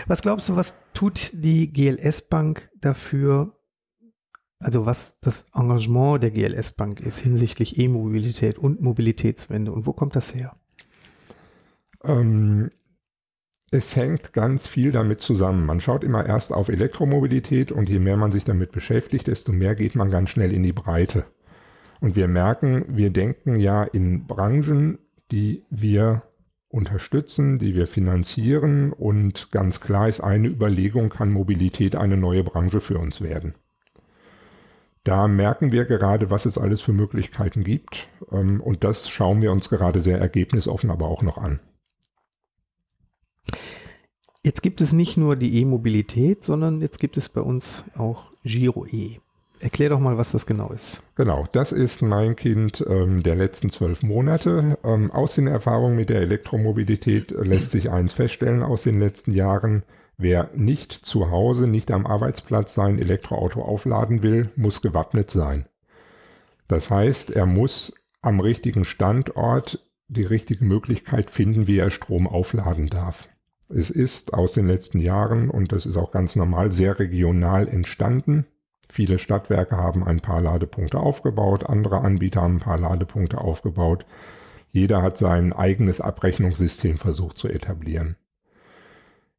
Was 0.06 0.22
glaubst 0.22 0.48
du, 0.48 0.56
was 0.56 0.74
tut 0.94 1.32
die 1.34 1.72
GLS 1.72 2.28
Bank 2.28 2.70
dafür, 2.80 3.58
also 4.58 4.86
was 4.86 5.20
das 5.20 5.46
Engagement 5.54 6.22
der 6.22 6.30
GLS 6.30 6.72
Bank 6.72 7.00
ist 7.00 7.18
hinsichtlich 7.18 7.78
E-Mobilität 7.78 8.58
und 8.58 8.80
Mobilitätswende 8.80 9.72
und 9.72 9.86
wo 9.86 9.92
kommt 9.92 10.16
das 10.16 10.34
her? 10.34 10.56
Ähm, 12.04 12.70
es 13.70 13.94
hängt 13.94 14.32
ganz 14.32 14.66
viel 14.66 14.90
damit 14.90 15.20
zusammen. 15.20 15.64
Man 15.64 15.80
schaut 15.80 16.02
immer 16.02 16.26
erst 16.26 16.52
auf 16.52 16.68
Elektromobilität 16.68 17.70
und 17.70 17.88
je 17.88 18.00
mehr 18.00 18.16
man 18.16 18.32
sich 18.32 18.44
damit 18.44 18.72
beschäftigt, 18.72 19.28
desto 19.28 19.52
mehr 19.52 19.76
geht 19.76 19.94
man 19.94 20.10
ganz 20.10 20.30
schnell 20.30 20.52
in 20.52 20.62
die 20.62 20.72
Breite. 20.72 21.24
Und 22.00 22.16
wir 22.16 22.26
merken, 22.28 22.84
wir 22.88 23.10
denken 23.10 23.56
ja 23.56 23.84
in 23.84 24.26
Branchen, 24.26 24.98
die 25.30 25.64
wir 25.70 26.22
unterstützen, 26.68 27.58
die 27.58 27.74
wir 27.74 27.86
finanzieren 27.86 28.92
und 28.92 29.50
ganz 29.50 29.80
klar 29.80 30.08
ist 30.08 30.20
eine 30.20 30.48
Überlegung, 30.48 31.08
kann 31.08 31.30
Mobilität 31.30 31.96
eine 31.96 32.16
neue 32.16 32.44
Branche 32.44 32.80
für 32.80 32.98
uns 32.98 33.20
werden. 33.20 33.54
Da 35.02 35.28
merken 35.28 35.72
wir 35.72 35.84
gerade, 35.84 36.30
was 36.30 36.46
es 36.46 36.58
alles 36.58 36.80
für 36.80 36.92
Möglichkeiten 36.92 37.64
gibt 37.64 38.08
ähm, 38.30 38.60
und 38.60 38.84
das 38.84 39.08
schauen 39.08 39.42
wir 39.42 39.52
uns 39.52 39.68
gerade 39.68 40.00
sehr 40.00 40.18
ergebnisoffen 40.18 40.90
aber 40.90 41.06
auch 41.08 41.22
noch 41.22 41.38
an. 41.38 41.60
Jetzt 44.42 44.62
gibt 44.62 44.80
es 44.80 44.92
nicht 44.92 45.18
nur 45.18 45.36
die 45.36 45.60
E-Mobilität, 45.60 46.44
sondern 46.44 46.80
jetzt 46.80 46.98
gibt 46.98 47.18
es 47.18 47.28
bei 47.28 47.42
uns 47.42 47.84
auch 47.96 48.30
Giro 48.42 48.86
E. 48.86 49.18
Erklär 49.60 49.90
doch 49.90 50.00
mal, 50.00 50.16
was 50.16 50.32
das 50.32 50.46
genau 50.46 50.70
ist. 50.70 51.02
Genau, 51.16 51.46
das 51.52 51.72
ist 51.72 52.00
mein 52.00 52.34
Kind 52.36 52.82
ähm, 52.88 53.22
der 53.22 53.34
letzten 53.34 53.68
zwölf 53.68 54.02
Monate. 54.02 54.78
Ähm, 54.82 55.10
aus 55.10 55.34
den 55.34 55.46
Erfahrungen 55.46 55.96
mit 55.96 56.08
der 56.08 56.22
Elektromobilität 56.22 57.32
lässt 57.32 57.70
sich 57.70 57.90
eins 57.90 58.14
feststellen 58.14 58.62
aus 58.62 58.82
den 58.82 58.98
letzten 58.98 59.32
Jahren. 59.32 59.82
Wer 60.16 60.50
nicht 60.54 60.92
zu 60.92 61.30
Hause, 61.30 61.66
nicht 61.66 61.90
am 61.90 62.06
Arbeitsplatz 62.06 62.72
sein 62.72 62.98
Elektroauto 62.98 63.60
aufladen 63.60 64.22
will, 64.22 64.48
muss 64.56 64.80
gewappnet 64.80 65.30
sein. 65.30 65.66
Das 66.66 66.90
heißt, 66.90 67.30
er 67.30 67.44
muss 67.44 67.92
am 68.22 68.40
richtigen 68.40 68.86
Standort 68.86 69.86
die 70.08 70.24
richtige 70.24 70.64
Möglichkeit 70.64 71.30
finden, 71.30 71.66
wie 71.66 71.78
er 71.78 71.90
Strom 71.90 72.26
aufladen 72.26 72.88
darf. 72.88 73.28
Es 73.72 73.90
ist 73.90 74.34
aus 74.34 74.52
den 74.52 74.66
letzten 74.66 74.98
Jahren, 74.98 75.48
und 75.48 75.70
das 75.70 75.86
ist 75.86 75.96
auch 75.96 76.10
ganz 76.10 76.34
normal, 76.34 76.72
sehr 76.72 76.98
regional 76.98 77.68
entstanden. 77.68 78.46
Viele 78.88 79.20
Stadtwerke 79.20 79.76
haben 79.76 80.02
ein 80.02 80.20
paar 80.20 80.40
Ladepunkte 80.40 80.98
aufgebaut, 80.98 81.64
andere 81.64 82.00
Anbieter 82.00 82.42
haben 82.42 82.56
ein 82.56 82.60
paar 82.60 82.80
Ladepunkte 82.80 83.40
aufgebaut. 83.40 84.04
Jeder 84.72 85.02
hat 85.02 85.16
sein 85.18 85.52
eigenes 85.52 86.00
Abrechnungssystem 86.00 86.98
versucht 86.98 87.38
zu 87.38 87.48
etablieren. 87.48 88.16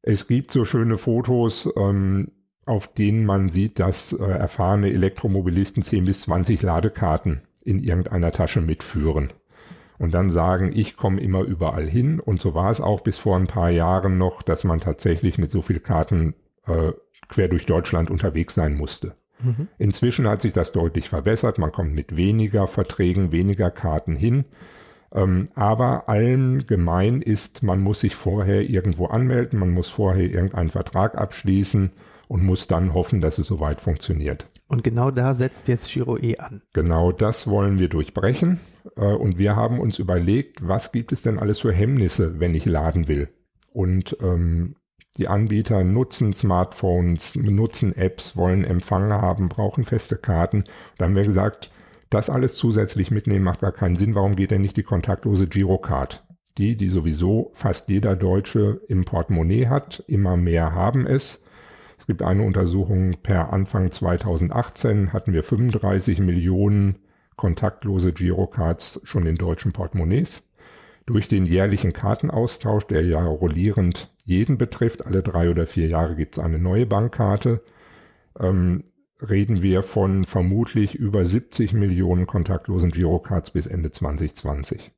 Es 0.01 0.27
gibt 0.27 0.51
so 0.51 0.63
schöne 0.63 0.97
Fotos, 0.97 1.69
ähm, 1.75 2.31
auf 2.65 2.87
denen 2.93 3.25
man 3.25 3.49
sieht, 3.49 3.79
dass 3.79 4.13
äh, 4.13 4.23
erfahrene 4.23 4.91
Elektromobilisten 4.91 5.83
10 5.83 6.05
bis 6.05 6.21
20 6.21 6.61
Ladekarten 6.61 7.41
in 7.65 7.79
irgendeiner 7.79 8.31
Tasche 8.31 8.61
mitführen 8.61 9.33
und 10.01 10.15
dann 10.15 10.31
sagen, 10.31 10.71
ich 10.73 10.97
komme 10.97 11.21
immer 11.21 11.43
überall 11.43 11.87
hin. 11.87 12.19
Und 12.19 12.41
so 12.41 12.55
war 12.55 12.71
es 12.71 12.81
auch 12.81 13.01
bis 13.01 13.19
vor 13.19 13.37
ein 13.37 13.45
paar 13.45 13.69
Jahren 13.69 14.17
noch, 14.17 14.41
dass 14.41 14.63
man 14.63 14.79
tatsächlich 14.79 15.37
mit 15.37 15.51
so 15.51 15.61
viel 15.61 15.79
Karten 15.79 16.33
äh, 16.65 16.93
quer 17.29 17.47
durch 17.47 17.67
Deutschland 17.67 18.09
unterwegs 18.09 18.55
sein 18.55 18.73
musste. 18.73 19.13
Mhm. 19.43 19.67
Inzwischen 19.77 20.27
hat 20.27 20.41
sich 20.41 20.53
das 20.53 20.71
deutlich 20.71 21.07
verbessert. 21.07 21.59
Man 21.59 21.71
kommt 21.71 21.93
mit 21.93 22.17
weniger 22.17 22.67
Verträgen, 22.67 23.31
weniger 23.31 23.69
Karten 23.69 24.15
hin. 24.15 24.45
Ähm, 25.13 25.49
aber 25.53 26.09
allen 26.09 26.65
gemein 26.65 27.21
ist, 27.21 27.61
man 27.61 27.79
muss 27.79 27.99
sich 27.99 28.15
vorher 28.15 28.67
irgendwo 28.67 29.05
anmelden, 29.05 29.59
man 29.59 29.69
muss 29.69 29.89
vorher 29.89 30.27
irgendeinen 30.31 30.69
Vertrag 30.69 31.15
abschließen 31.15 31.91
und 32.27 32.43
muss 32.43 32.65
dann 32.65 32.95
hoffen, 32.95 33.21
dass 33.21 33.37
es 33.37 33.45
soweit 33.45 33.81
funktioniert. 33.81 34.47
Und 34.67 34.83
genau 34.83 35.11
da 35.11 35.35
setzt 35.35 35.67
jetzt 35.67 35.91
Giro 35.91 36.17
E 36.17 36.37
an. 36.37 36.63
Genau 36.73 37.11
das 37.11 37.47
wollen 37.47 37.77
wir 37.77 37.89
durchbrechen. 37.89 38.59
Äh, 38.95 39.13
und 39.13 39.37
wir 39.37 39.55
haben 39.55 39.79
uns 39.79 39.99
überlegt, 39.99 40.67
was 40.67 40.91
gibt 40.91 41.11
es 41.11 41.21
denn 41.21 41.39
alles 41.39 41.59
für 41.59 41.71
Hemmnisse, 41.71 42.39
wenn 42.39 42.55
ich 42.55 42.65
laden 42.65 43.07
will? 43.07 43.29
Und 43.73 44.17
ähm, 44.21 44.75
die 45.17 45.27
Anbieter 45.27 45.83
nutzen 45.83 46.31
Smartphones, 46.33 47.35
nutzen 47.35 47.95
Apps, 47.95 48.37
wollen 48.37 48.63
Empfang 48.63 49.11
haben, 49.11 49.49
brauchen 49.49 49.83
feste 49.83 50.17
Karten. 50.17 50.63
Da 50.97 51.05
haben 51.05 51.15
wir 51.15 51.25
gesagt, 51.25 51.69
das 52.09 52.29
alles 52.29 52.55
zusätzlich 52.55 53.11
mitnehmen 53.11 53.43
macht 53.43 53.61
gar 53.61 53.71
keinen 53.71 53.95
Sinn. 53.95 54.15
Warum 54.15 54.35
geht 54.35 54.51
denn 54.51 54.61
nicht 54.61 54.77
die 54.77 54.83
kontaktlose 54.83 55.47
Girocard? 55.47 56.25
Die, 56.57 56.75
die 56.75 56.89
sowieso 56.89 57.51
fast 57.53 57.89
jeder 57.89 58.15
Deutsche 58.15 58.81
im 58.87 59.05
Portemonnaie 59.05 59.67
hat, 59.67 60.03
immer 60.07 60.37
mehr 60.37 60.73
haben 60.73 61.07
es. 61.07 61.45
Es 61.97 62.07
gibt 62.07 62.21
eine 62.21 62.43
Untersuchung 62.43 63.17
per 63.21 63.53
Anfang 63.53 63.91
2018 63.91 65.13
hatten 65.13 65.33
wir 65.33 65.43
35 65.43 66.19
Millionen 66.19 66.99
kontaktlose 67.41 68.13
Girocards 68.13 69.01
schon 69.03 69.25
in 69.25 69.35
deutschen 69.35 69.71
Portemonnaies. 69.71 70.43
Durch 71.07 71.27
den 71.27 71.47
jährlichen 71.47 71.91
Kartenaustausch, 71.91 72.85
der 72.85 73.03
ja 73.03 73.25
rollierend 73.25 74.13
jeden 74.23 74.59
betrifft, 74.59 75.07
alle 75.07 75.23
drei 75.23 75.49
oder 75.49 75.65
vier 75.65 75.87
Jahre 75.87 76.15
gibt 76.15 76.37
es 76.37 76.43
eine 76.43 76.59
neue 76.59 76.85
Bankkarte, 76.85 77.63
ähm, 78.39 78.83
reden 79.19 79.63
wir 79.63 79.81
von 79.81 80.25
vermutlich 80.25 80.93
über 80.93 81.25
70 81.25 81.73
Millionen 81.73 82.27
kontaktlosen 82.27 82.91
Girocards 82.91 83.49
bis 83.49 83.65
Ende 83.65 83.89
2020. 83.89 84.91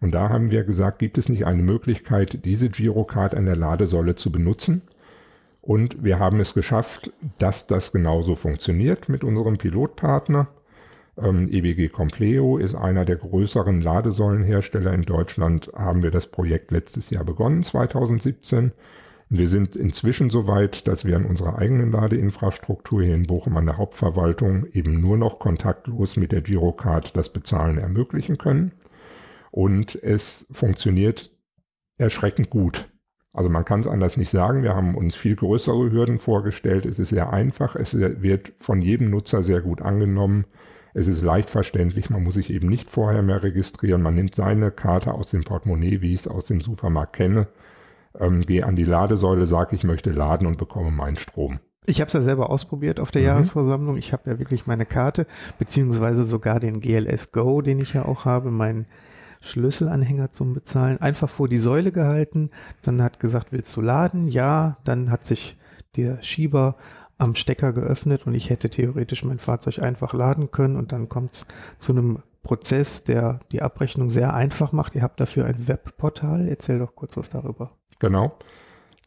Und 0.00 0.10
da 0.10 0.28
haben 0.28 0.50
wir 0.50 0.64
gesagt, 0.64 0.98
gibt 0.98 1.18
es 1.18 1.28
nicht 1.28 1.46
eine 1.46 1.62
Möglichkeit, 1.62 2.44
diese 2.44 2.68
Girocard 2.68 3.36
an 3.36 3.46
der 3.46 3.56
Ladesäule 3.56 4.16
zu 4.16 4.32
benutzen? 4.32 4.82
Und 5.62 6.02
wir 6.02 6.18
haben 6.18 6.40
es 6.40 6.52
geschafft, 6.52 7.12
dass 7.38 7.68
das 7.68 7.92
genauso 7.92 8.34
funktioniert 8.34 9.08
mit 9.08 9.22
unserem 9.22 9.56
Pilotpartner. 9.56 10.48
Ähm, 11.18 11.48
EBG 11.48 11.88
Compleo 11.88 12.58
ist 12.58 12.74
einer 12.74 13.04
der 13.04 13.16
größeren 13.16 13.80
Ladesäulenhersteller 13.80 14.92
in 14.92 15.02
Deutschland. 15.02 15.70
Haben 15.74 16.02
wir 16.02 16.10
das 16.10 16.26
Projekt 16.26 16.70
letztes 16.70 17.10
Jahr 17.10 17.24
begonnen, 17.24 17.62
2017. 17.62 18.72
Wir 19.28 19.48
sind 19.48 19.74
inzwischen 19.74 20.30
so 20.30 20.46
weit, 20.46 20.86
dass 20.86 21.04
wir 21.04 21.16
an 21.16 21.24
unserer 21.24 21.58
eigenen 21.58 21.90
Ladeinfrastruktur 21.90 23.02
hier 23.02 23.14
in 23.14 23.26
Bochum 23.26 23.56
an 23.56 23.66
der 23.66 23.76
Hauptverwaltung 23.76 24.66
eben 24.66 25.00
nur 25.00 25.16
noch 25.16 25.40
kontaktlos 25.40 26.16
mit 26.16 26.30
der 26.30 26.42
Girocard 26.42 27.16
das 27.16 27.32
Bezahlen 27.32 27.78
ermöglichen 27.78 28.38
können. 28.38 28.72
Und 29.50 30.00
es 30.00 30.46
funktioniert 30.52 31.30
erschreckend 31.98 32.50
gut. 32.50 32.84
Also 33.32 33.48
man 33.48 33.64
kann 33.64 33.80
es 33.80 33.88
anders 33.88 34.16
nicht 34.16 34.30
sagen. 34.30 34.62
Wir 34.62 34.76
haben 34.76 34.94
uns 34.94 35.16
viel 35.16 35.34
größere 35.34 35.90
Hürden 35.90 36.18
vorgestellt. 36.18 36.86
Es 36.86 36.98
ist 36.98 37.08
sehr 37.08 37.32
einfach. 37.32 37.74
Es 37.74 37.98
wird 37.98 38.52
von 38.60 38.80
jedem 38.80 39.10
Nutzer 39.10 39.42
sehr 39.42 39.60
gut 39.60 39.82
angenommen. 39.82 40.44
Es 40.98 41.08
ist 41.08 41.20
leicht 41.20 41.50
verständlich, 41.50 42.08
man 42.08 42.22
muss 42.22 42.36
sich 42.36 42.48
eben 42.48 42.68
nicht 42.68 42.88
vorher 42.88 43.20
mehr 43.20 43.42
registrieren. 43.42 44.00
Man 44.00 44.14
nimmt 44.14 44.34
seine 44.34 44.70
Karte 44.70 45.12
aus 45.12 45.26
dem 45.26 45.44
Portemonnaie, 45.44 46.00
wie 46.00 46.14
ich 46.14 46.20
es 46.20 46.28
aus 46.28 46.46
dem 46.46 46.62
Supermarkt 46.62 47.12
kenne, 47.12 47.48
ähm, 48.18 48.40
gehe 48.40 48.64
an 48.64 48.76
die 48.76 48.84
Ladesäule, 48.84 49.44
sage, 49.44 49.76
ich 49.76 49.84
möchte 49.84 50.10
laden 50.10 50.46
und 50.46 50.56
bekomme 50.56 50.90
meinen 50.90 51.18
Strom. 51.18 51.58
Ich 51.84 52.00
habe 52.00 52.06
es 52.06 52.14
ja 52.14 52.22
selber 52.22 52.48
ausprobiert 52.48 52.98
auf 52.98 53.10
der 53.10 53.20
mhm. 53.20 53.28
Jahresversammlung. 53.28 53.98
Ich 53.98 54.14
habe 54.14 54.30
ja 54.30 54.38
wirklich 54.38 54.66
meine 54.66 54.86
Karte, 54.86 55.26
beziehungsweise 55.58 56.24
sogar 56.24 56.60
den 56.60 56.80
GLS 56.80 57.30
Go, 57.30 57.60
den 57.60 57.78
ich 57.78 57.92
ja 57.92 58.06
auch 58.06 58.24
habe, 58.24 58.50
meinen 58.50 58.86
Schlüsselanhänger 59.42 60.30
zum 60.30 60.54
Bezahlen, 60.54 60.98
einfach 60.98 61.28
vor 61.28 61.46
die 61.46 61.58
Säule 61.58 61.92
gehalten. 61.92 62.48
Dann 62.80 63.02
hat 63.02 63.20
gesagt, 63.20 63.48
willst 63.50 63.76
du 63.76 63.82
laden? 63.82 64.28
Ja. 64.28 64.78
Dann 64.84 65.10
hat 65.10 65.26
sich 65.26 65.58
der 65.94 66.22
Schieber 66.22 66.76
am 67.18 67.34
Stecker 67.34 67.72
geöffnet 67.72 68.26
und 68.26 68.34
ich 68.34 68.50
hätte 68.50 68.68
theoretisch 68.68 69.24
mein 69.24 69.38
Fahrzeug 69.38 69.78
einfach 69.78 70.12
laden 70.12 70.50
können 70.50 70.76
und 70.76 70.92
dann 70.92 71.08
kommt 71.08 71.32
es 71.32 71.46
zu 71.78 71.92
einem 71.92 72.22
Prozess, 72.46 73.02
der 73.02 73.40
die 73.50 73.60
Abrechnung 73.60 74.08
sehr 74.08 74.34
einfach 74.34 74.70
macht. 74.70 74.94
Ihr 74.94 75.02
habt 75.02 75.18
dafür 75.18 75.46
ein 75.46 75.66
Webportal. 75.66 76.46
Erzähl 76.46 76.78
doch 76.78 76.94
kurz 76.94 77.16
was 77.16 77.28
darüber. 77.28 77.72
Genau. 77.98 78.38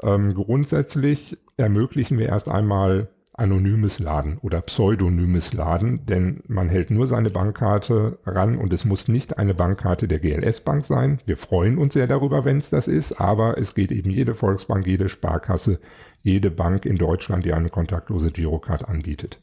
Ähm, 0.02 0.34
grundsätzlich 0.34 1.38
ermöglichen 1.56 2.18
wir 2.18 2.28
erst 2.28 2.50
einmal 2.50 3.08
anonymes 3.40 4.00
Laden 4.00 4.38
oder 4.40 4.62
pseudonymes 4.62 5.54
Laden, 5.54 6.06
denn 6.06 6.44
man 6.48 6.70
hält 6.70 6.92
nur 6.92 7.08
seine 7.08 7.30
Bankkarte 7.30 8.20
ran 8.26 8.58
und 8.58 8.74
es 8.74 8.86
muss 8.86 9.08
nicht 9.08 9.38
eine 9.38 9.54
Bankkarte 9.54 10.08
der 10.08 10.20
GLS 10.20 10.62
Bank 10.62 10.86
sein. 10.86 11.20
Wir 11.26 11.38
freuen 11.38 11.78
uns 11.78 11.94
sehr 11.94 12.08
darüber, 12.08 12.46
wenn 12.46 12.58
es 12.58 12.70
das 12.70 12.88
ist, 12.88 13.14
aber 13.14 13.58
es 13.58 13.74
geht 13.74 13.92
eben 13.92 14.10
jede 14.10 14.36
Volksbank, 14.36 14.86
jede 14.86 15.10
Sparkasse, 15.10 15.80
jede 16.22 16.52
Bank 16.52 16.86
in 16.86 16.98
Deutschland, 16.98 17.46
die 17.46 17.54
eine 17.54 17.70
kontaktlose 17.70 18.32
Girocard 18.32 18.88
anbietet. 18.88 19.42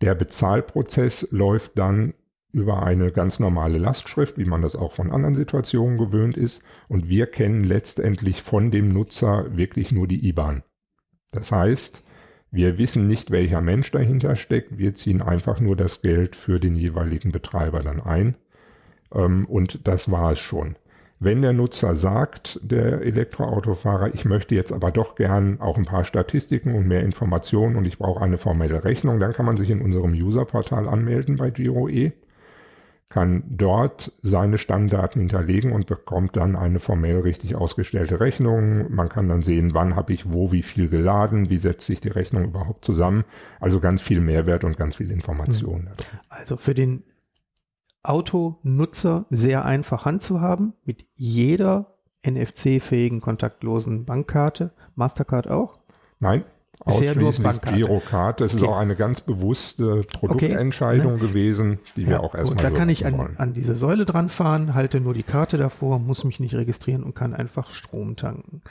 Der 0.00 0.14
Bezahlprozess 0.14 1.28
läuft 1.30 1.78
dann 1.78 2.14
über 2.52 2.82
eine 2.82 3.12
ganz 3.12 3.38
normale 3.38 3.78
Lastschrift, 3.78 4.38
wie 4.38 4.44
man 4.44 4.62
das 4.62 4.76
auch 4.76 4.92
von 4.92 5.10
anderen 5.10 5.34
Situationen 5.34 5.98
gewöhnt 5.98 6.36
ist. 6.36 6.62
Und 6.88 7.08
wir 7.08 7.26
kennen 7.26 7.64
letztendlich 7.64 8.42
von 8.42 8.70
dem 8.70 8.88
Nutzer 8.88 9.56
wirklich 9.56 9.92
nur 9.92 10.08
die 10.08 10.26
IBAN. 10.28 10.62
Das 11.30 11.52
heißt, 11.52 12.02
wir 12.50 12.78
wissen 12.78 13.06
nicht, 13.06 13.30
welcher 13.30 13.60
Mensch 13.60 13.90
dahinter 13.90 14.36
steckt. 14.36 14.78
Wir 14.78 14.94
ziehen 14.94 15.22
einfach 15.22 15.60
nur 15.60 15.76
das 15.76 16.02
Geld 16.02 16.34
für 16.34 16.58
den 16.58 16.74
jeweiligen 16.74 17.32
Betreiber 17.32 17.80
dann 17.80 18.00
ein. 18.00 18.34
Ähm, 19.14 19.46
und 19.46 19.86
das 19.86 20.10
war 20.10 20.32
es 20.32 20.40
schon. 20.40 20.76
Wenn 21.22 21.42
der 21.42 21.52
Nutzer 21.52 21.96
sagt, 21.96 22.58
der 22.62 23.02
Elektroautofahrer, 23.02 24.14
ich 24.14 24.24
möchte 24.24 24.54
jetzt 24.54 24.72
aber 24.72 24.90
doch 24.90 25.16
gern 25.16 25.60
auch 25.60 25.76
ein 25.76 25.84
paar 25.84 26.04
Statistiken 26.04 26.74
und 26.74 26.88
mehr 26.88 27.02
Informationen 27.02 27.76
und 27.76 27.84
ich 27.84 27.98
brauche 27.98 28.22
eine 28.22 28.38
formelle 28.38 28.84
Rechnung, 28.84 29.20
dann 29.20 29.34
kann 29.34 29.44
man 29.44 29.58
sich 29.58 29.68
in 29.68 29.82
unserem 29.82 30.12
Userportal 30.12 30.88
anmelden 30.88 31.36
bei 31.36 31.50
GiroE, 31.50 32.12
kann 33.10 33.42
dort 33.48 34.12
seine 34.22 34.56
Stammdaten 34.56 35.20
hinterlegen 35.20 35.72
und 35.72 35.86
bekommt 35.86 36.36
dann 36.36 36.54
eine 36.54 36.78
formell 36.78 37.18
richtig 37.18 37.56
ausgestellte 37.56 38.20
Rechnung. 38.20 38.90
Man 38.90 39.08
kann 39.08 39.28
dann 39.28 39.42
sehen, 39.42 39.74
wann 39.74 39.96
habe 39.96 40.12
ich 40.12 40.32
wo 40.32 40.52
wie 40.52 40.62
viel 40.62 40.88
geladen, 40.88 41.50
wie 41.50 41.58
setzt 41.58 41.86
sich 41.86 42.00
die 42.00 42.08
Rechnung 42.08 42.44
überhaupt 42.44 42.84
zusammen. 42.84 43.24
Also 43.58 43.80
ganz 43.80 44.00
viel 44.00 44.20
Mehrwert 44.20 44.62
und 44.62 44.76
ganz 44.76 44.94
viel 44.96 45.10
Information. 45.10 45.90
Also 46.28 46.56
für 46.56 46.72
den 46.72 47.02
Autonutzer 48.04 49.26
sehr 49.28 49.64
einfach 49.64 50.04
handzuhaben 50.04 50.72
mit 50.84 51.04
jeder 51.16 51.96
NFC-fähigen 52.24 53.20
kontaktlosen 53.20 54.04
Bankkarte. 54.04 54.70
Mastercard 54.94 55.48
auch? 55.48 55.80
Nein, 56.20 56.44
Bisher 56.84 57.14
nur 57.14 57.32
Bankkarte. 57.32 57.76
Girocard. 57.76 58.40
Das 58.40 58.54
ist 58.54 58.62
Okay. 58.62 58.70
auch 58.72 58.76
eine 58.76 58.96
ganz 58.96 59.20
bewusste 59.20 60.02
Produktentscheidung 60.12 61.18
gewesen, 61.18 61.78
die 61.96 62.06
wir 62.06 62.22
auch 62.22 62.34
erstmal 62.34 62.56
Und 62.56 62.62
da 62.64 62.70
kann 62.70 62.88
ich 62.88 63.04
an, 63.04 63.36
an 63.36 63.52
diese 63.52 63.76
Säule 63.76 64.06
dran 64.06 64.28
fahren, 64.28 64.74
halte 64.74 65.00
nur 65.00 65.12
die 65.14 65.22
Karte 65.22 65.58
davor, 65.58 65.98
muss 65.98 66.24
mich 66.24 66.40
nicht 66.40 66.54
registrieren 66.54 67.02
und 67.02 67.14
kann 67.14 67.34
einfach 67.34 67.70
Strom 67.70 68.16
tanken. 68.16 68.62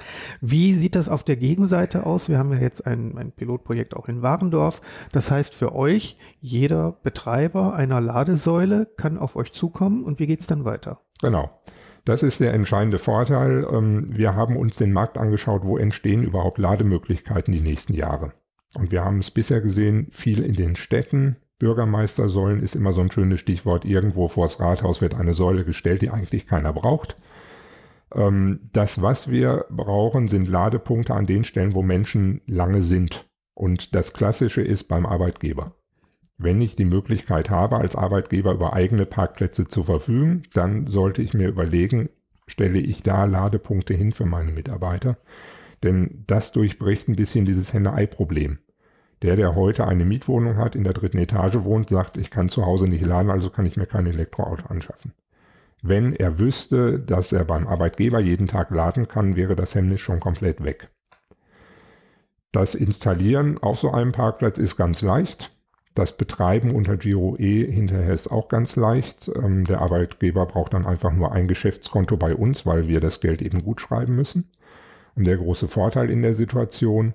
Wie 0.41 0.73
sieht 0.73 0.95
das 0.95 1.07
auf 1.07 1.23
der 1.23 1.35
Gegenseite 1.35 2.05
aus? 2.05 2.29
Wir 2.29 2.39
haben 2.39 2.51
ja 2.51 2.59
jetzt 2.59 2.85
ein, 2.87 3.17
ein 3.17 3.31
Pilotprojekt 3.31 3.95
auch 3.95 4.07
in 4.07 4.21
Warendorf. 4.21 4.81
Das 5.11 5.29
heißt 5.29 5.53
für 5.53 5.75
euch, 5.75 6.17
jeder 6.41 6.93
Betreiber 7.03 7.73
einer 7.75 8.01
Ladesäule 8.01 8.87
kann 8.97 9.17
auf 9.17 9.35
euch 9.35 9.53
zukommen 9.53 10.03
und 10.03 10.19
wie 10.19 10.27
geht's 10.27 10.47
dann 10.47 10.65
weiter? 10.65 10.99
Genau. 11.21 11.49
Das 12.05 12.23
ist 12.23 12.39
der 12.39 12.53
entscheidende 12.53 12.99
Vorteil. 12.99 13.67
Ähm, 13.71 14.05
Wir 14.09 14.35
haben 14.35 14.57
uns 14.57 14.77
den 14.77 14.93
Markt 14.93 15.17
angeschaut, 15.17 15.63
wo 15.63 15.77
entstehen 15.77 16.23
überhaupt 16.23 16.57
Lademöglichkeiten 16.57 17.53
die 17.53 17.59
nächsten 17.59 17.93
Jahre. 17.93 18.33
Und 18.75 18.91
wir 18.91 19.03
haben 19.03 19.19
es 19.19 19.31
bisher 19.31 19.61
gesehen, 19.61 20.07
viel 20.11 20.43
in 20.43 20.53
den 20.53 20.75
Städten. 20.75 21.37
Bürgermeistersäulen 21.59 22.61
ist 22.61 22.75
immer 22.75 22.93
so 22.93 23.01
ein 23.01 23.11
schönes 23.11 23.39
Stichwort. 23.39 23.83
Irgendwo 23.83 24.27
vors 24.27 24.59
Rathaus 24.59 25.01
wird 25.01 25.15
eine 25.15 25.33
Säule 25.33 25.65
gestellt, 25.65 26.01
die 26.01 26.09
eigentlich 26.09 26.47
keiner 26.47 26.73
braucht. 26.73 27.17
Ähm, 28.15 28.69
Das, 28.71 29.01
was 29.01 29.29
wir 29.29 29.65
brauchen, 29.69 30.27
sind 30.27 30.47
Ladepunkte 30.47 31.13
an 31.13 31.25
den 31.25 31.43
Stellen, 31.43 31.73
wo 31.73 31.81
Menschen 31.81 32.41
lange 32.45 32.81
sind. 32.81 33.25
Und 33.53 33.93
das 33.93 34.13
Klassische 34.13 34.61
ist 34.61 34.85
beim 34.85 35.05
Arbeitgeber. 35.05 35.73
Wenn 36.41 36.61
ich 36.61 36.77
die 36.77 36.85
Möglichkeit 36.85 37.49
habe, 37.49 37.75
als 37.75 37.97
Arbeitgeber 37.97 38.53
über 38.53 38.71
eigene 38.71 39.05
Parkplätze 39.05 39.67
zu 39.67 39.83
verfügen, 39.83 40.43
dann 40.53 40.87
sollte 40.87 41.21
ich 41.21 41.33
mir 41.33 41.49
überlegen, 41.49 42.07
stelle 42.47 42.79
ich 42.79 43.03
da 43.03 43.25
Ladepunkte 43.25 43.93
hin 43.93 44.13
für 44.13 44.25
meine 44.25 44.53
Mitarbeiter? 44.53 45.17
Denn 45.83 46.23
das 46.27 46.53
durchbricht 46.53 47.09
ein 47.09 47.17
bisschen 47.17 47.45
dieses 47.45 47.73
Henne-Ei-Problem. 47.73 48.57
Der, 49.21 49.35
der 49.35 49.53
heute 49.53 49.85
eine 49.85 50.05
Mietwohnung 50.05 50.55
hat, 50.55 50.77
in 50.77 50.85
der 50.85 50.93
dritten 50.93 51.17
Etage 51.17 51.55
wohnt, 51.65 51.89
sagt, 51.89 52.15
ich 52.15 52.31
kann 52.31 52.47
zu 52.47 52.65
Hause 52.65 52.87
nicht 52.87 53.05
laden, 53.05 53.31
also 53.31 53.49
kann 53.49 53.65
ich 53.65 53.75
mir 53.75 53.85
kein 53.85 54.07
Elektroauto 54.07 54.67
anschaffen. 54.67 55.11
Wenn 55.81 56.13
er 56.13 56.39
wüsste, 56.39 57.01
dass 57.01 57.33
er 57.33 57.43
beim 57.43 57.67
Arbeitgeber 57.67 58.21
jeden 58.21 58.47
Tag 58.47 58.71
laden 58.71 59.09
kann, 59.09 59.35
wäre 59.35 59.57
das 59.57 59.75
Hemmnis 59.75 59.99
schon 59.99 60.21
komplett 60.21 60.63
weg. 60.63 60.87
Das 62.53 62.75
Installieren 62.75 63.57
auf 63.57 63.77
so 63.77 63.91
einem 63.91 64.13
Parkplatz 64.13 64.57
ist 64.57 64.77
ganz 64.77 65.01
leicht. 65.01 65.51
Das 65.95 66.15
Betreiben 66.15 66.71
unter 66.71 66.97
Giro 66.97 67.35
E 67.37 67.65
hinterher 67.69 68.13
ist 68.13 68.31
auch 68.31 68.47
ganz 68.47 68.75
leicht. 68.75 69.29
Ähm, 69.35 69.65
der 69.65 69.81
Arbeitgeber 69.81 70.45
braucht 70.45 70.73
dann 70.73 70.85
einfach 70.85 71.11
nur 71.11 71.31
ein 71.31 71.47
Geschäftskonto 71.47 72.15
bei 72.17 72.35
uns, 72.35 72.65
weil 72.65 72.87
wir 72.87 72.99
das 72.99 73.21
Geld 73.21 73.41
eben 73.41 73.63
gut 73.63 73.81
schreiben 73.81 74.15
müssen. 74.15 74.45
Und 75.15 75.27
der 75.27 75.37
große 75.37 75.67
Vorteil 75.67 76.09
in 76.09 76.21
der 76.21 76.33
Situation, 76.33 77.13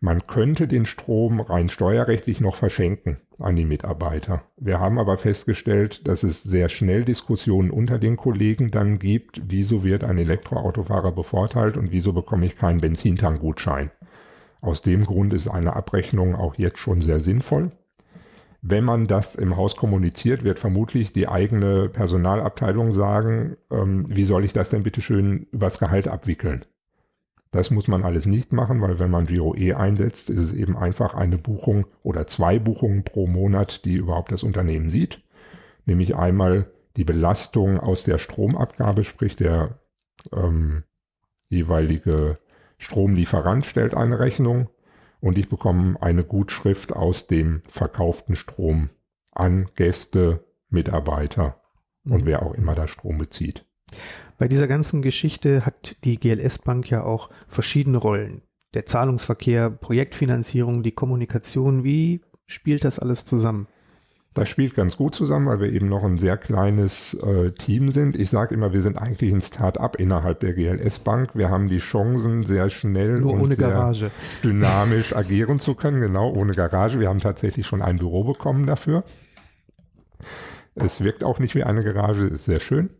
man 0.00 0.26
könnte 0.26 0.66
den 0.66 0.86
Strom 0.86 1.40
rein 1.40 1.68
steuerrechtlich 1.68 2.40
noch 2.40 2.56
verschenken 2.56 3.18
an 3.38 3.56
die 3.56 3.64
Mitarbeiter. 3.64 4.42
Wir 4.56 4.80
haben 4.80 4.98
aber 4.98 5.18
festgestellt, 5.18 6.06
dass 6.08 6.22
es 6.22 6.42
sehr 6.42 6.68
schnell 6.68 7.04
Diskussionen 7.04 7.70
unter 7.70 7.98
den 7.98 8.16
Kollegen 8.16 8.70
dann 8.70 8.98
gibt, 8.98 9.40
wieso 9.46 9.84
wird 9.84 10.04
ein 10.04 10.18
Elektroautofahrer 10.18 11.12
bevorteilt 11.12 11.76
und 11.76 11.92
wieso 11.92 12.12
bekomme 12.12 12.46
ich 12.46 12.56
keinen 12.56 12.80
Benzintankgutschein. 12.80 13.90
Aus 14.60 14.82
dem 14.82 15.06
Grund 15.06 15.32
ist 15.32 15.48
eine 15.48 15.76
Abrechnung 15.76 16.34
auch 16.34 16.56
jetzt 16.56 16.78
schon 16.78 17.00
sehr 17.00 17.20
sinnvoll. 17.20 17.70
Wenn 18.62 18.84
man 18.84 19.06
das 19.06 19.36
im 19.36 19.56
Haus 19.56 19.76
kommuniziert, 19.76 20.44
wird 20.44 20.58
vermutlich 20.58 21.12
die 21.12 21.28
eigene 21.28 21.88
Personalabteilung 21.88 22.90
sagen, 22.90 23.56
ähm, 23.70 24.04
wie 24.08 24.24
soll 24.24 24.44
ich 24.44 24.52
das 24.52 24.70
denn 24.70 24.82
bitte 24.82 25.00
schön 25.00 25.46
übers 25.50 25.78
Gehalt 25.78 26.08
abwickeln? 26.08 26.60
Das 27.52 27.70
muss 27.70 27.88
man 27.88 28.04
alles 28.04 28.26
nicht 28.26 28.52
machen, 28.52 28.80
weil 28.80 28.98
wenn 28.98 29.10
man 29.10 29.26
Giro 29.26 29.56
E 29.56 29.72
einsetzt, 29.72 30.30
ist 30.30 30.38
es 30.38 30.52
eben 30.52 30.76
einfach 30.76 31.14
eine 31.14 31.36
Buchung 31.38 31.86
oder 32.02 32.26
zwei 32.26 32.58
Buchungen 32.58 33.02
pro 33.02 33.26
Monat, 33.26 33.84
die 33.84 33.94
überhaupt 33.94 34.30
das 34.30 34.44
Unternehmen 34.44 34.90
sieht. 34.90 35.22
Nämlich 35.86 36.14
einmal 36.14 36.70
die 36.96 37.04
Belastung 37.04 37.80
aus 37.80 38.04
der 38.04 38.18
Stromabgabe, 38.18 39.04
sprich 39.04 39.36
der 39.36 39.78
ähm, 40.32 40.84
jeweilige 41.48 42.38
Stromlieferant 42.78 43.66
stellt 43.66 43.94
eine 43.94 44.20
Rechnung 44.20 44.68
und 45.20 45.38
ich 45.38 45.48
bekomme 45.48 46.00
eine 46.00 46.24
Gutschrift 46.24 46.92
aus 46.92 47.26
dem 47.26 47.62
verkauften 47.68 48.36
Strom 48.36 48.90
an 49.32 49.68
Gäste, 49.76 50.44
Mitarbeiter 50.68 51.60
und 52.04 52.26
wer 52.26 52.42
auch 52.42 52.54
immer 52.54 52.74
da 52.74 52.88
Strom 52.88 53.18
bezieht. 53.18 53.64
Bei 54.38 54.48
dieser 54.48 54.68
ganzen 54.68 55.02
Geschichte 55.02 55.66
hat 55.66 55.96
die 56.04 56.18
GLS 56.18 56.60
Bank 56.60 56.88
ja 56.88 57.04
auch 57.04 57.28
verschiedene 57.46 57.98
Rollen. 57.98 58.42
Der 58.72 58.86
Zahlungsverkehr, 58.86 59.68
Projektfinanzierung, 59.68 60.82
die 60.82 60.92
Kommunikation, 60.92 61.84
wie 61.84 62.22
spielt 62.46 62.84
das 62.84 62.98
alles 62.98 63.24
zusammen? 63.24 63.66
Das 64.32 64.48
spielt 64.48 64.76
ganz 64.76 64.96
gut 64.96 65.16
zusammen, 65.16 65.46
weil 65.46 65.58
wir 65.58 65.72
eben 65.72 65.88
noch 65.88 66.04
ein 66.04 66.16
sehr 66.16 66.36
kleines 66.36 67.14
äh, 67.14 67.50
Team 67.50 67.90
sind. 67.90 68.14
Ich 68.14 68.30
sage 68.30 68.54
immer, 68.54 68.72
wir 68.72 68.80
sind 68.80 68.96
eigentlich 68.96 69.32
ein 69.32 69.40
Start-up 69.40 69.96
innerhalb 69.96 70.38
der 70.38 70.54
GLS 70.54 71.00
Bank. 71.00 71.30
Wir 71.34 71.50
haben 71.50 71.68
die 71.68 71.78
Chancen, 71.78 72.44
sehr 72.44 72.70
schnell 72.70 73.18
Nur 73.18 73.34
und 73.34 73.40
ohne 73.40 73.56
sehr 73.56 73.70
Garage. 73.70 74.12
dynamisch 74.44 75.16
agieren 75.16 75.58
zu 75.58 75.74
können. 75.74 76.00
Genau, 76.00 76.30
ohne 76.32 76.54
Garage. 76.54 77.00
Wir 77.00 77.08
haben 77.08 77.18
tatsächlich 77.18 77.66
schon 77.66 77.82
ein 77.82 77.96
Büro 77.96 78.22
bekommen 78.22 78.66
dafür. 78.66 79.02
Es 80.76 81.02
wirkt 81.02 81.24
auch 81.24 81.40
nicht 81.40 81.56
wie 81.56 81.64
eine 81.64 81.82
Garage, 81.82 82.26
ist 82.26 82.44
sehr 82.44 82.60
schön. 82.60 82.90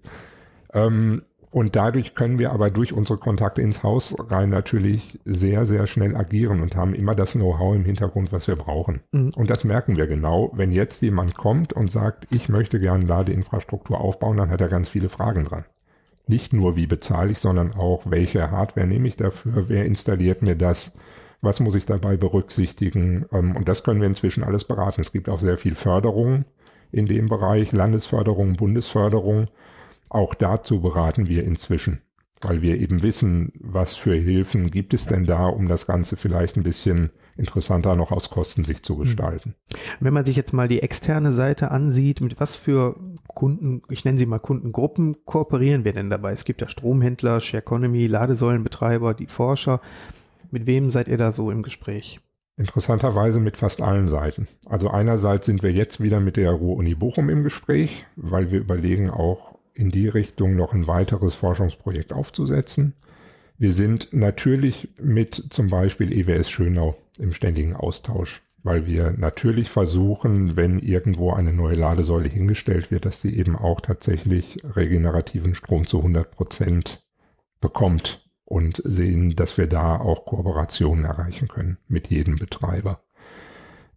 Ähm, 0.73 1.23
und 1.51 1.75
dadurch 1.75 2.15
können 2.15 2.39
wir 2.39 2.53
aber 2.53 2.71
durch 2.71 2.93
unsere 2.93 3.19
Kontakte 3.19 3.61
ins 3.61 3.83
Haus 3.83 4.15
rein 4.31 4.51
natürlich 4.51 5.19
sehr, 5.25 5.67
sehr 5.67 5.89
schnell 5.89 6.17
agieren 6.17 6.63
und 6.63 6.77
haben 6.77 6.95
immer 6.95 7.17
das 7.17 7.33
Know-how 7.33 7.75
im 7.75 7.85
Hintergrund, 7.85 8.33
was 8.33 8.47
wir 8.47 8.55
brauchen. 8.55 9.01
Mhm. 9.11 9.33
Und 9.35 9.51
das 9.51 9.65
merken 9.65 9.97
wir 9.97 10.07
genau. 10.07 10.53
Wenn 10.55 10.71
jetzt 10.71 11.03
jemand 11.03 11.35
kommt 11.35 11.73
und 11.73 11.91
sagt, 11.91 12.29
ich 12.31 12.49
möchte 12.49 12.79
gerne 12.79 13.05
Ladeinfrastruktur 13.05 14.01
aufbauen, 14.01 14.37
dann 14.37 14.51
hat 14.51 14.61
er 14.61 14.69
ganz 14.69 14.89
viele 14.89 15.09
Fragen 15.09 15.45
dran. 15.45 15.65
Nicht 16.29 16.53
nur, 16.53 16.77
wie 16.77 16.87
bezahle 16.87 17.33
ich, 17.33 17.39
sondern 17.39 17.75
auch, 17.75 18.03
welche 18.05 18.53
Hardware 18.53 18.87
nehme 18.87 19.09
ich 19.09 19.17
dafür, 19.17 19.65
wer 19.69 19.85
installiert 19.85 20.43
mir 20.43 20.55
das, 20.55 20.97
was 21.43 21.59
muss 21.59 21.75
ich 21.75 21.85
dabei 21.87 22.17
berücksichtigen. 22.17 23.27
Ähm, 23.33 23.57
Und 23.57 23.69
das 23.69 23.83
können 23.83 24.01
wir 24.01 24.07
inzwischen 24.07 24.45
alles 24.45 24.63
beraten. 24.63 25.01
Es 25.01 25.11
gibt 25.11 25.29
auch 25.29 25.41
sehr 25.41 25.59
viel 25.59 25.75
Förderung 25.75 26.45
in 26.93 27.07
dem 27.07 27.29
Bereich, 27.29 27.73
Landesförderung, 27.73 28.55
Bundesförderung. 28.55 29.49
Auch 30.11 30.35
dazu 30.35 30.81
beraten 30.81 31.29
wir 31.29 31.45
inzwischen, 31.45 32.03
weil 32.41 32.63
wir 32.63 32.79
eben 32.79 33.03
wissen, 33.03 33.53
was 33.61 33.95
für 33.95 34.13
Hilfen 34.13 34.73
gibt 34.73 34.93
es 34.93 35.07
denn 35.07 35.25
da, 35.25 35.47
um 35.47 35.69
das 35.69 35.87
Ganze 35.87 36.17
vielleicht 36.17 36.57
ein 36.57 36.65
bisschen 36.65 37.11
interessanter 37.37 37.95
noch 37.95 38.11
aus 38.11 38.29
Kostensicht 38.29 38.85
zu 38.85 38.97
gestalten. 38.97 39.55
Wenn 40.01 40.13
man 40.13 40.27
sich 40.27 40.35
jetzt 40.35 40.53
mal 40.53 40.67
die 40.67 40.83
externe 40.83 41.31
Seite 41.31 41.71
ansieht, 41.71 42.21
mit 42.21 42.41
was 42.41 42.57
für 42.57 42.97
Kunden, 43.29 43.83
ich 43.89 44.05
nenne 44.05 44.19
sie 44.19 44.27
mal 44.27 44.41
Kundengruppen, 44.41 45.25
kooperieren 45.25 45.85
wir 45.85 45.93
denn 45.93 46.11
dabei? 46.11 46.33
Es 46.33 46.45
gibt 46.45 46.61
ja 46.61 46.69
Stromhändler, 46.69 47.41
Share 47.41 47.63
Economy, 47.63 48.09
Ladesäulenbetreiber, 48.09 49.15
die 49.15 49.29
Forscher. 49.29 49.81
Mit 50.51 50.67
wem 50.67 50.91
seid 50.91 51.07
ihr 51.07 51.19
da 51.19 51.31
so 51.31 51.53
im 51.53 51.63
Gespräch? 51.63 52.19
Interessanterweise 52.57 53.39
mit 53.39 53.57
fast 53.57 53.81
allen 53.81 54.09
Seiten. 54.09 54.49
Also 54.67 54.91
einerseits 54.91 55.47
sind 55.47 55.63
wir 55.63 55.73
jetzt 55.73 56.03
wieder 56.03 56.19
mit 56.19 56.37
der 56.37 56.51
Ruhr-Uni 56.51 56.97
Bochum 56.97 57.29
im 57.29 57.45
Gespräch, 57.45 58.05
weil 58.17 58.51
wir 58.51 58.59
überlegen 58.59 59.09
auch 59.09 59.60
in 59.81 59.91
die 59.91 60.09
Richtung 60.09 60.55
noch 60.57 60.75
ein 60.75 60.87
weiteres 60.87 61.35
Forschungsprojekt 61.35 62.13
aufzusetzen. 62.13 62.93
Wir 63.57 63.73
sind 63.73 64.13
natürlich 64.13 64.91
mit 65.01 65.35
zum 65.51 65.71
Beispiel 65.71 66.13
EWS 66.13 66.51
Schönau 66.51 66.97
im 67.19 67.33
ständigen 67.33 67.75
Austausch, 67.75 68.43
weil 68.63 68.87
wir 68.87 69.13
natürlich 69.13 69.71
versuchen, 69.71 70.57
wenn 70.57 70.79
irgendwo 70.79 71.33
eine 71.33 71.55
neue 71.55 71.77
Ladesäule 71.77 72.29
hingestellt 72.29 72.91
wird, 72.91 73.07
dass 73.07 73.23
die 73.23 73.39
eben 73.39 73.57
auch 73.57 73.81
tatsächlich 73.81 74.63
regenerativen 74.65 75.55
Strom 75.55 75.87
zu 75.87 75.99
100 75.99 76.31
Prozent 76.31 77.03
bekommt 77.61 78.29
und 78.45 78.83
sehen, 78.85 79.35
dass 79.35 79.57
wir 79.57 79.67
da 79.67 79.97
auch 79.97 80.27
Kooperationen 80.27 81.07
erreichen 81.07 81.49
können 81.49 81.79
mit 81.89 82.09
jedem 82.09 82.37
Betreiber. 82.37 83.03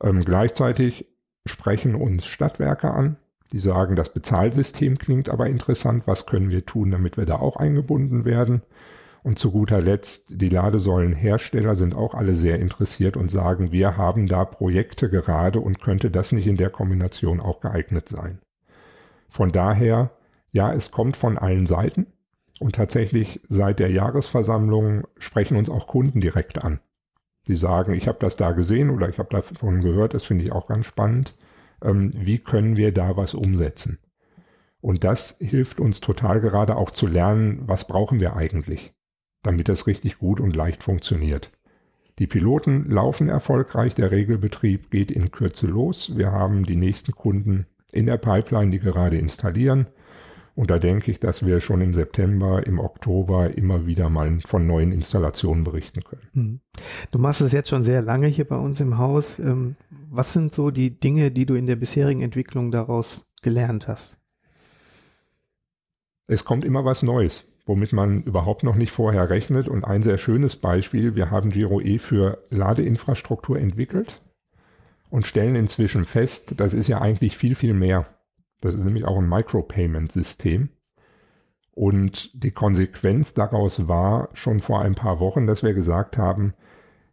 Ähm, 0.01 0.23
gleichzeitig 0.23 1.07
sprechen 1.45 1.95
uns 1.95 2.25
Stadtwerke 2.25 2.91
an, 2.91 3.17
die 3.51 3.59
sagen, 3.59 3.95
das 3.95 4.13
Bezahlsystem 4.13 4.97
klingt 4.97 5.29
aber 5.29 5.47
interessant, 5.47 6.03
was 6.07 6.25
können 6.25 6.49
wir 6.49 6.65
tun, 6.65 6.91
damit 6.91 7.17
wir 7.17 7.25
da 7.25 7.35
auch 7.35 7.57
eingebunden 7.57 8.25
werden? 8.25 8.61
Und 9.23 9.39
zu 9.39 9.51
guter 9.51 9.79
Letzt, 9.79 10.41
die 10.41 10.49
Ladesäulenhersteller 10.49 11.75
sind 11.75 11.95
auch 11.95 12.13
alle 12.13 12.35
sehr 12.35 12.59
interessiert 12.59 13.15
und 13.15 13.31
sagen, 13.31 13.71
wir 13.71 13.95
haben 13.95 14.27
da 14.27 14.43
Projekte 14.43 15.09
gerade 15.09 15.61
und 15.61 15.81
könnte 15.81 16.11
das 16.11 16.33
nicht 16.33 16.45
in 16.45 16.57
der 16.57 16.69
Kombination 16.69 17.39
auch 17.39 17.61
geeignet 17.61 18.09
sein. 18.09 18.39
Von 19.29 19.51
daher, 19.51 20.11
ja, 20.51 20.73
es 20.73 20.91
kommt 20.91 21.15
von 21.15 21.37
allen 21.37 21.67
Seiten 21.67 22.07
und 22.59 22.75
tatsächlich 22.75 23.39
seit 23.47 23.79
der 23.79 23.91
Jahresversammlung 23.91 25.07
sprechen 25.17 25.57
uns 25.57 25.69
auch 25.69 25.87
Kunden 25.87 26.19
direkt 26.19 26.63
an. 26.63 26.79
Die 27.47 27.55
sagen, 27.55 27.93
ich 27.93 28.07
habe 28.07 28.19
das 28.19 28.35
da 28.35 28.51
gesehen 28.51 28.89
oder 28.89 29.09
ich 29.09 29.19
habe 29.19 29.29
davon 29.29 29.81
gehört, 29.81 30.13
das 30.13 30.23
finde 30.23 30.43
ich 30.43 30.51
auch 30.51 30.67
ganz 30.67 30.85
spannend. 30.85 31.33
Ähm, 31.83 32.11
wie 32.15 32.39
können 32.39 32.77
wir 32.77 32.91
da 32.91 33.17
was 33.17 33.33
umsetzen? 33.33 33.99
Und 34.81 35.03
das 35.03 35.37
hilft 35.39 35.79
uns 35.79 36.01
total 36.01 36.41
gerade 36.41 36.75
auch 36.75 36.91
zu 36.91 37.07
lernen, 37.07 37.63
was 37.67 37.87
brauchen 37.87 38.19
wir 38.19 38.35
eigentlich, 38.35 38.93
damit 39.41 39.69
das 39.69 39.87
richtig 39.87 40.17
gut 40.17 40.39
und 40.39 40.55
leicht 40.55 40.83
funktioniert. 40.83 41.51
Die 42.19 42.27
Piloten 42.27 42.89
laufen 42.89 43.27
erfolgreich, 43.27 43.95
der 43.95 44.11
Regelbetrieb 44.11 44.91
geht 44.91 45.11
in 45.11 45.31
Kürze 45.31 45.67
los. 45.67 46.17
Wir 46.17 46.31
haben 46.31 46.65
die 46.65 46.75
nächsten 46.75 47.13
Kunden 47.13 47.65
in 47.91 48.05
der 48.05 48.17
Pipeline, 48.17 48.71
die 48.71 48.79
gerade 48.79 49.17
installieren. 49.17 49.87
Und 50.55 50.69
da 50.69 50.77
denke 50.77 51.09
ich, 51.09 51.19
dass 51.19 51.45
wir 51.45 51.61
schon 51.61 51.81
im 51.81 51.93
September, 51.93 52.65
im 52.65 52.79
Oktober 52.79 53.57
immer 53.57 53.87
wieder 53.87 54.09
mal 54.09 54.39
von 54.45 54.67
neuen 54.67 54.91
Installationen 54.91 55.63
berichten 55.63 56.03
können. 56.03 56.27
Hm. 56.33 56.59
Du 57.11 57.17
machst 57.17 57.41
es 57.41 57.51
jetzt 57.51 57.69
schon 57.69 57.83
sehr 57.83 58.01
lange 58.01 58.27
hier 58.27 58.45
bei 58.45 58.57
uns 58.57 58.79
im 58.79 58.97
Haus. 58.97 59.39
Ähm, 59.39 59.75
was 60.11 60.33
sind 60.33 60.53
so 60.53 60.69
die 60.69 60.99
Dinge, 60.99 61.31
die 61.31 61.45
du 61.45 61.55
in 61.55 61.65
der 61.65 61.75
bisherigen 61.75 62.21
Entwicklung 62.21 62.71
daraus 62.71 63.31
gelernt 63.41 63.87
hast? 63.87 64.19
Es 66.27 66.45
kommt 66.45 66.63
immer 66.65 66.85
was 66.85 67.03
Neues 67.03 67.53
womit 67.65 67.93
man 67.93 68.23
überhaupt 68.23 68.63
noch 68.63 68.75
nicht 68.75 68.91
vorher 68.91 69.29
rechnet. 69.29 69.67
Und 69.67 69.83
ein 69.83 70.03
sehr 70.03 70.17
schönes 70.17 70.55
Beispiel, 70.55 71.15
wir 71.15 71.31
haben 71.31 71.49
Giro 71.49 71.79
E 71.81 71.97
für 71.97 72.43
Ladeinfrastruktur 72.49 73.57
entwickelt 73.59 74.21
und 75.09 75.27
stellen 75.27 75.55
inzwischen 75.55 76.05
fest, 76.05 76.55
das 76.57 76.73
ist 76.73 76.87
ja 76.87 76.99
eigentlich 77.01 77.37
viel, 77.37 77.55
viel 77.55 77.73
mehr. 77.73 78.05
Das 78.63 78.75
ist 78.75 78.85
nämlich 78.85 79.03
auch 79.03 79.17
ein 79.17 79.27
Micropayment-System. 79.27 80.69
Und 81.71 82.31
die 82.33 82.51
Konsequenz 82.51 83.33
daraus 83.33 83.89
war 83.89 84.29
schon 84.33 84.61
vor 84.61 84.81
ein 84.81 84.95
paar 84.95 85.19
Wochen, 85.19 85.47
dass 85.47 85.63
wir 85.63 85.73
gesagt 85.73 86.17
haben, 86.17 86.53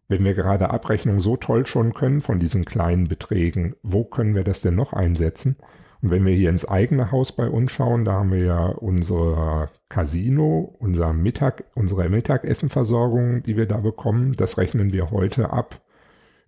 wenn 0.06 0.22
wir 0.22 0.34
gerade 0.34 0.70
Abrechnung 0.70 1.20
so 1.20 1.36
toll 1.36 1.66
schon 1.66 1.92
können 1.92 2.20
von 2.20 2.38
diesen 2.38 2.64
kleinen 2.64 3.08
Beträgen, 3.08 3.74
wo 3.82 4.04
können 4.04 4.36
wir 4.36 4.44
das 4.44 4.60
denn 4.60 4.76
noch 4.76 4.92
einsetzen? 4.92 5.56
Und 6.02 6.12
wenn 6.12 6.24
wir 6.24 6.34
hier 6.34 6.50
ins 6.50 6.68
eigene 6.68 7.10
Haus 7.10 7.32
bei 7.32 7.48
uns 7.48 7.72
schauen, 7.72 8.04
da 8.04 8.12
haben 8.12 8.30
wir 8.30 8.44
ja 8.44 8.66
unser 8.66 9.70
Casino, 9.88 10.76
unser 10.78 11.12
Mittag, 11.12 11.64
unsere 11.74 12.08
Mittagessenversorgung, 12.08 13.42
die 13.42 13.56
wir 13.56 13.66
da 13.66 13.78
bekommen, 13.78 14.34
das 14.34 14.56
rechnen 14.56 14.92
wir 14.92 15.10
heute 15.10 15.50
ab 15.50 15.80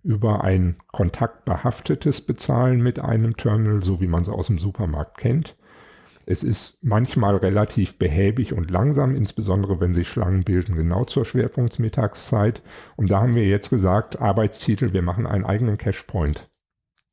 über 0.03 0.43
ein 0.43 0.77
kontaktbehaftetes 0.91 2.21
Bezahlen 2.21 2.81
mit 2.81 2.99
einem 2.99 3.37
Terminal, 3.37 3.83
so 3.83 4.01
wie 4.01 4.07
man 4.07 4.23
es 4.23 4.29
aus 4.29 4.47
dem 4.47 4.59
Supermarkt 4.59 5.17
kennt. 5.17 5.55
Es 6.25 6.43
ist 6.43 6.77
manchmal 6.81 7.35
relativ 7.35 7.97
behäbig 7.97 8.53
und 8.53 8.71
langsam, 8.71 9.15
insbesondere 9.15 9.81
wenn 9.81 9.93
sich 9.93 10.07
Schlangen 10.07 10.43
bilden, 10.43 10.75
genau 10.75 11.03
zur 11.03 11.25
Schwerpunktsmittagszeit. 11.25 12.61
Und 12.95 13.11
da 13.11 13.21
haben 13.21 13.35
wir 13.35 13.45
jetzt 13.45 13.69
gesagt, 13.69 14.21
Arbeitstitel, 14.21 14.93
wir 14.93 15.01
machen 15.01 15.27
einen 15.27 15.45
eigenen 15.45 15.77
Cashpoint. 15.77 16.49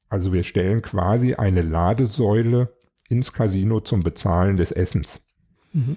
Also 0.09 0.33
wir 0.33 0.45
stellen 0.45 0.83
quasi 0.83 1.35
eine 1.35 1.63
Ladesäule 1.63 2.77
ins 3.09 3.33
Casino 3.33 3.81
zum 3.81 4.03
Bezahlen 4.03 4.57
des 4.57 4.71
Essens. 4.71 5.25
Mhm. 5.73 5.97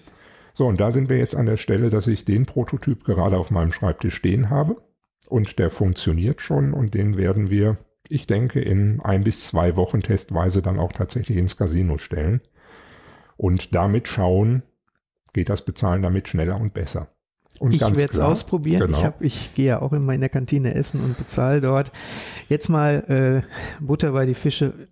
So, 0.56 0.68
und 0.68 0.80
da 0.80 0.92
sind 0.92 1.10
wir 1.10 1.18
jetzt 1.18 1.36
an 1.36 1.48
der 1.48 1.58
Stelle, 1.58 1.90
dass 1.90 2.08
ich 2.08 2.26
den 2.26 2.46
Prototyp 2.46 3.04
gerade 3.04 3.38
auf 3.38 3.52
meinem 3.52 3.72
Schreibtisch 3.72 4.16
stehen 4.16 4.50
habe. 4.50 4.76
Und 5.34 5.58
der 5.58 5.72
funktioniert 5.72 6.41
schon 6.41 6.74
und 6.76 6.93
den 6.93 7.17
werden 7.17 7.50
wir, 7.50 7.78
ich 8.08 8.28
denke, 8.28 8.62
in 8.62 9.02
ein 9.02 9.24
bis 9.24 9.46
zwei 9.46 9.76
Wochen 9.76 10.04
testweise 10.04 10.62
dann 10.62 10.78
auch 10.78 10.93
tatsächlich 10.93 11.39
ins 11.39 11.58
Casino 11.58 11.98
stellen. 11.98 12.41
Und 13.36 13.74
damit 13.74 14.08
schauen, 14.08 14.62
geht 15.34 15.50
das 15.50 15.65
Bezahlen 15.65 16.04
damit 16.04 16.28
schneller 16.28 16.62
und 16.62 16.76
besser. 16.76 17.08
Und 17.58 17.74
ich 17.74 17.82
werde 17.82 18.13
es 18.13 18.19
ausprobieren. 18.19 18.86
Genau. 18.86 19.00
Ich, 19.00 19.04
hab, 19.04 19.24
ich 19.24 19.56
gehe 19.56 19.69
ja 19.69 19.82
auch 19.82 19.91
in 19.91 20.06
der 20.08 20.30
Kantine 20.30 20.76
essen 20.76 21.04
und 21.04 21.17
bezahle 21.17 21.62
dort. 21.62 21.91
Jetzt 22.48 22.69
mal 22.69 23.41
äh, 23.41 23.84
Butter 23.84 24.12
bei 24.12 24.28
die 24.28 24.36
Fische. 24.36 24.88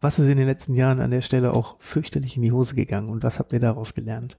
Was 0.00 0.20
ist 0.20 0.28
in 0.28 0.38
den 0.38 0.46
letzten 0.46 0.76
Jahren 0.76 1.00
an 1.00 1.10
der 1.10 1.22
Stelle 1.22 1.52
auch 1.52 1.80
fürchterlich 1.80 2.36
in 2.36 2.44
die 2.44 2.52
Hose 2.52 2.76
gegangen 2.76 3.08
und 3.08 3.24
was 3.24 3.40
habt 3.40 3.52
ihr 3.52 3.58
daraus 3.58 3.92
gelernt? 3.92 4.38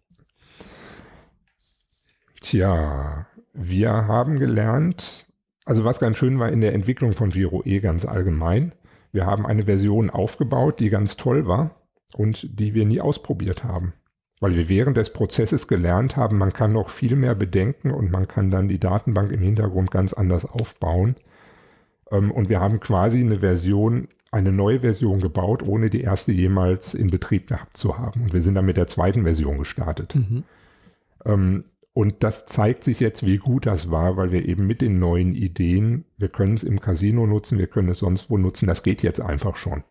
Tja, 2.39 3.27
wir 3.51 3.91
haben 3.91 4.39
gelernt, 4.39 5.24
also 5.65 5.83
was 5.83 5.99
ganz 5.99 6.17
schön 6.17 6.39
war 6.39 6.51
in 6.51 6.61
der 6.61 6.73
Entwicklung 6.73 7.11
von 7.11 7.31
Giro 7.31 7.63
E 7.65 7.79
ganz 7.79 8.05
allgemein, 8.05 8.73
wir 9.11 9.25
haben 9.25 9.45
eine 9.45 9.63
Version 9.63 10.09
aufgebaut, 10.09 10.79
die 10.79 10.89
ganz 10.89 11.15
toll 11.15 11.47
war 11.47 11.71
und 12.15 12.59
die 12.59 12.73
wir 12.73 12.85
nie 12.85 13.01
ausprobiert 13.01 13.63
haben. 13.63 13.93
Weil 14.41 14.55
wir 14.55 14.67
während 14.67 14.97
des 14.97 15.13
Prozesses 15.13 15.69
gelernt 15.69 16.17
haben, 16.17 16.37
man 16.37 16.51
kann 16.51 16.73
noch 16.73 16.89
viel 16.89 17.15
mehr 17.15 17.33
bedenken 17.33 17.91
und 17.91 18.11
man 18.11 18.27
kann 18.27 18.51
dann 18.51 18.67
die 18.67 18.79
Datenbank 18.79 19.31
im 19.31 19.41
Hintergrund 19.41 19.89
ganz 19.89 20.11
anders 20.11 20.45
aufbauen. 20.45 21.15
Ähm, 22.11 22.31
und 22.31 22.49
wir 22.49 22.59
haben 22.59 22.81
quasi 22.81 23.21
eine 23.21 23.39
Version, 23.39 24.09
eine 24.31 24.51
neue 24.51 24.81
Version 24.81 25.21
gebaut, 25.21 25.63
ohne 25.63 25.89
die 25.89 26.01
erste 26.01 26.33
jemals 26.33 26.93
in 26.93 27.09
Betrieb 27.09 27.47
gehabt 27.47 27.77
zu 27.77 27.97
haben. 27.97 28.23
Und 28.23 28.33
wir 28.33 28.41
sind 28.41 28.55
dann 28.55 28.65
mit 28.65 28.75
der 28.75 28.87
zweiten 28.87 29.23
Version 29.23 29.57
gestartet. 29.57 30.13
Mhm. 30.13 30.43
Und 31.95 32.23
das 32.23 32.45
zeigt 32.45 32.83
sich 32.83 32.99
jetzt, 32.99 33.25
wie 33.25 33.37
gut 33.37 33.65
das 33.65 33.89
war, 33.89 34.17
weil 34.17 34.33
wir 34.33 34.45
eben 34.45 34.67
mit 34.67 34.81
den 34.81 34.99
neuen 34.99 35.33
Ideen, 35.33 36.03
wir 36.17 36.27
können 36.27 36.55
es 36.55 36.65
im 36.65 36.81
Casino 36.81 37.25
nutzen, 37.25 37.57
wir 37.57 37.67
können 37.67 37.87
es 37.87 37.99
sonst 37.99 38.29
wo 38.29 38.37
nutzen, 38.37 38.67
das 38.67 38.83
geht 38.83 39.01
jetzt 39.01 39.21
einfach 39.21 39.55
schon, 39.55 39.85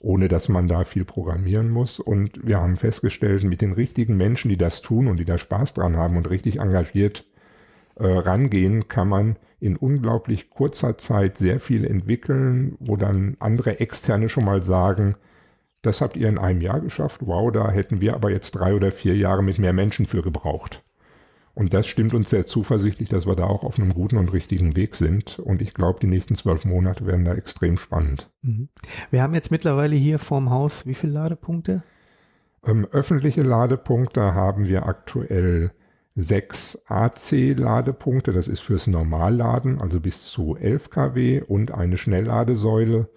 ohne 0.00 0.28
dass 0.28 0.48
man 0.48 0.66
da 0.66 0.84
viel 0.84 1.04
programmieren 1.04 1.68
muss. 1.68 2.00
Und 2.00 2.40
wir 2.42 2.58
haben 2.58 2.78
festgestellt, 2.78 3.44
mit 3.44 3.60
den 3.60 3.74
richtigen 3.74 4.16
Menschen, 4.16 4.48
die 4.48 4.56
das 4.56 4.80
tun 4.80 5.08
und 5.08 5.18
die 5.18 5.26
da 5.26 5.36
Spaß 5.36 5.74
dran 5.74 5.94
haben 5.98 6.16
und 6.16 6.30
richtig 6.30 6.58
engagiert 6.58 7.26
äh, 7.96 8.06
rangehen, 8.06 8.88
kann 8.88 9.10
man 9.10 9.36
in 9.60 9.76
unglaublich 9.76 10.48
kurzer 10.48 10.96
Zeit 10.96 11.36
sehr 11.36 11.60
viel 11.60 11.84
entwickeln, 11.84 12.78
wo 12.80 12.96
dann 12.96 13.36
andere 13.40 13.78
Externe 13.78 14.30
schon 14.30 14.46
mal 14.46 14.62
sagen, 14.62 15.16
das 15.82 16.00
habt 16.00 16.16
ihr 16.16 16.30
in 16.30 16.38
einem 16.38 16.62
Jahr 16.62 16.80
geschafft, 16.80 17.20
wow, 17.26 17.52
da 17.52 17.70
hätten 17.70 18.00
wir 18.00 18.14
aber 18.14 18.30
jetzt 18.30 18.52
drei 18.52 18.74
oder 18.74 18.90
vier 18.90 19.18
Jahre 19.18 19.42
mit 19.42 19.58
mehr 19.58 19.74
Menschen 19.74 20.06
für 20.06 20.22
gebraucht. 20.22 20.82
Und 21.54 21.74
das 21.74 21.86
stimmt 21.86 22.14
uns 22.14 22.30
sehr 22.30 22.46
zuversichtlich, 22.46 23.10
dass 23.10 23.26
wir 23.26 23.36
da 23.36 23.44
auch 23.44 23.62
auf 23.62 23.78
einem 23.78 23.92
guten 23.92 24.16
und 24.16 24.32
richtigen 24.32 24.74
Weg 24.74 24.96
sind. 24.96 25.38
Und 25.38 25.60
ich 25.60 25.74
glaube, 25.74 26.00
die 26.00 26.06
nächsten 26.06 26.34
zwölf 26.34 26.64
Monate 26.64 27.06
werden 27.06 27.26
da 27.26 27.34
extrem 27.34 27.76
spannend. 27.76 28.30
Mhm. 28.40 28.68
Wir 29.10 29.22
haben 29.22 29.34
jetzt 29.34 29.50
mittlerweile 29.50 29.94
hier 29.96 30.18
vorm 30.18 30.50
Haus 30.50 30.86
wie 30.86 30.94
viele 30.94 31.12
Ladepunkte? 31.12 31.82
Ähm, 32.64 32.86
öffentliche 32.90 33.42
Ladepunkte 33.42 34.34
haben 34.34 34.66
wir 34.66 34.86
aktuell 34.86 35.72
sechs 36.14 36.84
AC-Ladepunkte. 36.86 38.32
Das 38.32 38.48
ist 38.48 38.60
fürs 38.60 38.86
Normalladen, 38.86 39.80
also 39.80 40.00
bis 40.00 40.24
zu 40.24 40.56
11 40.56 40.90
kW 40.90 41.42
und 41.42 41.72
eine 41.72 41.98
Schnellladesäule, 41.98 43.08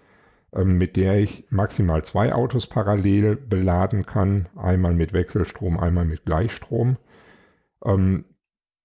ähm, 0.54 0.78
mit 0.78 0.98
der 0.98 1.19
ich 1.19 1.45
maximal 1.52 2.04
zwei 2.04 2.34
Autos 2.34 2.67
parallel 2.67 3.36
beladen 3.36 4.06
kann. 4.06 4.50
Einmal 4.56 4.93
mit 4.93 5.13
Wechselstrom, 5.13 5.80
einmal 5.80 6.06
mit 6.06 6.26
Gleichstrom. 6.26 6.98
Ähm, 7.86 8.26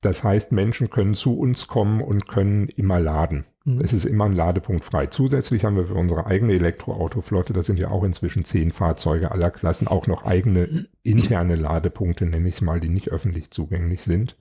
das 0.00 0.24
heißt, 0.24 0.52
Menschen 0.52 0.88
können 0.88 1.14
zu 1.14 1.38
uns 1.38 1.66
kommen 1.66 2.00
und 2.00 2.26
können 2.26 2.68
immer 2.68 3.00
laden. 3.00 3.44
Mhm. 3.64 3.80
Es 3.82 3.92
ist 3.92 4.06
immer 4.06 4.24
ein 4.24 4.32
Ladepunkt 4.32 4.84
frei. 4.84 5.06
Zusätzlich 5.06 5.64
haben 5.64 5.76
wir 5.76 5.86
für 5.86 5.94
unsere 5.94 6.26
eigene 6.26 6.54
Elektroautoflotte, 6.54 7.52
das 7.52 7.66
sind 7.66 7.78
ja 7.78 7.90
auch 7.90 8.04
inzwischen 8.04 8.44
zehn 8.44 8.70
Fahrzeuge 8.70 9.30
aller 9.30 9.50
Klassen, 9.50 9.88
auch 9.88 10.06
noch 10.06 10.24
eigene 10.24 10.86
interne 11.02 11.56
Ladepunkte, 11.56 12.24
nenne 12.24 12.48
ich 12.48 12.56
es 12.56 12.60
mal, 12.62 12.80
die 12.80 12.88
nicht 12.88 13.10
öffentlich 13.10 13.50
zugänglich 13.50 14.02
sind. 14.02 14.36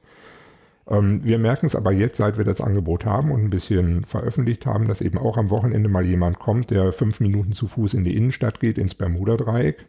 Ähm, 0.87 1.21
wir 1.25 1.37
merken 1.39 1.65
es 1.65 1.75
aber 1.75 1.91
jetzt, 1.91 2.17
seit 2.17 2.37
wir 2.37 2.45
das 2.45 2.61
Angebot 2.61 3.05
haben 3.05 3.31
und 3.31 3.43
ein 3.43 3.49
bisschen 3.49 4.05
veröffentlicht 4.05 4.65
haben, 4.65 4.87
dass 4.87 5.01
eben 5.01 5.17
auch 5.17 5.37
am 5.37 5.49
Wochenende 5.49 5.89
mal 5.89 6.05
jemand 6.05 6.39
kommt, 6.39 6.71
der 6.71 6.93
fünf 6.93 7.19
Minuten 7.19 7.51
zu 7.51 7.67
Fuß 7.67 7.93
in 7.93 8.05
die 8.05 8.15
Innenstadt 8.15 8.61
geht, 8.61 8.77
ins 8.77 8.95
Bermuda-Dreieck 8.95 9.87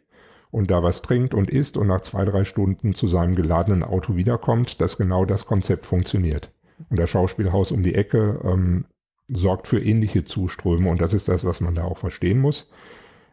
und 0.51 0.71
da 0.71 0.83
was 0.83 1.03
trinkt 1.03 1.35
und 1.35 1.51
isst 1.51 1.77
und 1.77 1.87
nach 1.87 2.01
zwei, 2.01 2.25
drei 2.25 2.45
Stunden 2.45 2.95
zu 2.95 3.07
seinem 3.07 3.37
geladenen 3.37 3.83
Auto 3.83 4.17
wiederkommt, 4.17 4.81
dass 4.81 4.97
genau 4.97 5.25
das 5.25 5.47
Konzept 5.47 5.87
funktioniert. 5.87 6.51
Und 6.89 6.99
das 6.99 7.11
Schauspielhaus 7.11 7.73
um 7.73 7.83
die 7.83 7.95
Ecke 7.95 8.41
ähm, 8.45 8.85
sorgt 9.29 9.69
für 9.69 9.81
ähnliche 9.81 10.25
Zuströme 10.25 10.91
und 10.91 11.01
das 11.01 11.13
ist 11.13 11.29
das, 11.29 11.45
was 11.45 11.61
man 11.61 11.75
da 11.75 11.85
auch 11.85 11.99
verstehen 11.99 12.41
muss. 12.41 12.71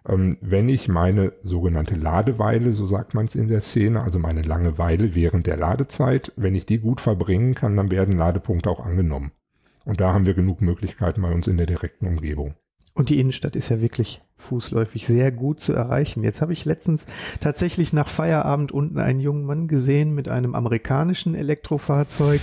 Ähm, 0.08 0.38
wenn 0.42 0.70
ich 0.70 0.88
meine 0.88 1.34
sogenannte 1.44 1.96
Ladeweile, 1.96 2.72
so 2.72 2.86
sagt 2.86 3.14
man 3.14 3.26
es 3.26 3.36
in 3.36 3.48
der 3.48 3.62
Szene, 3.62 4.02
also 4.02 4.20
meine 4.20 4.42
Langeweile 4.42 5.16
während 5.16 5.48
der 5.48 5.58
Ladezeit, 5.58 6.32
wenn 6.36 6.56
ich 6.56 6.66
die 6.66 6.80
gut 6.80 7.02
verbringen 7.02 7.56
kann, 7.56 7.76
dann 7.76 7.92
werden 7.92 8.18
Ladepunkte 8.18 8.70
auch 8.70 8.86
angenommen. 8.86 9.32
Und 9.86 10.02
da 10.02 10.14
haben 10.14 10.26
wir 10.26 10.34
genug 10.34 10.62
Möglichkeiten 10.62 11.22
bei 11.22 11.32
uns 11.32 11.48
in 11.48 11.58
der 11.58 11.66
direkten 11.66 12.08
Umgebung. 12.08 12.56
Und 12.98 13.10
die 13.10 13.20
Innenstadt 13.20 13.56
ist 13.56 13.70
ja 13.70 13.80
wirklich 13.80 14.22
fußläufig 14.38 15.06
sehr 15.06 15.32
gut 15.32 15.62
zu 15.62 15.72
erreichen. 15.72 16.24
Jetzt 16.24 16.42
habe 16.42 16.52
ich 16.52 16.66
letztens 16.66 17.06
tatsächlich 17.40 17.94
nach 17.94 18.10
Feierabend 18.10 18.72
unten 18.72 18.98
einen 18.98 19.20
jungen 19.20 19.46
Mann 19.46 19.68
gesehen 19.68 20.16
mit 20.16 20.28
einem 20.30 20.56
amerikanischen 20.56 21.36
Elektrofahrzeug. 21.36 22.42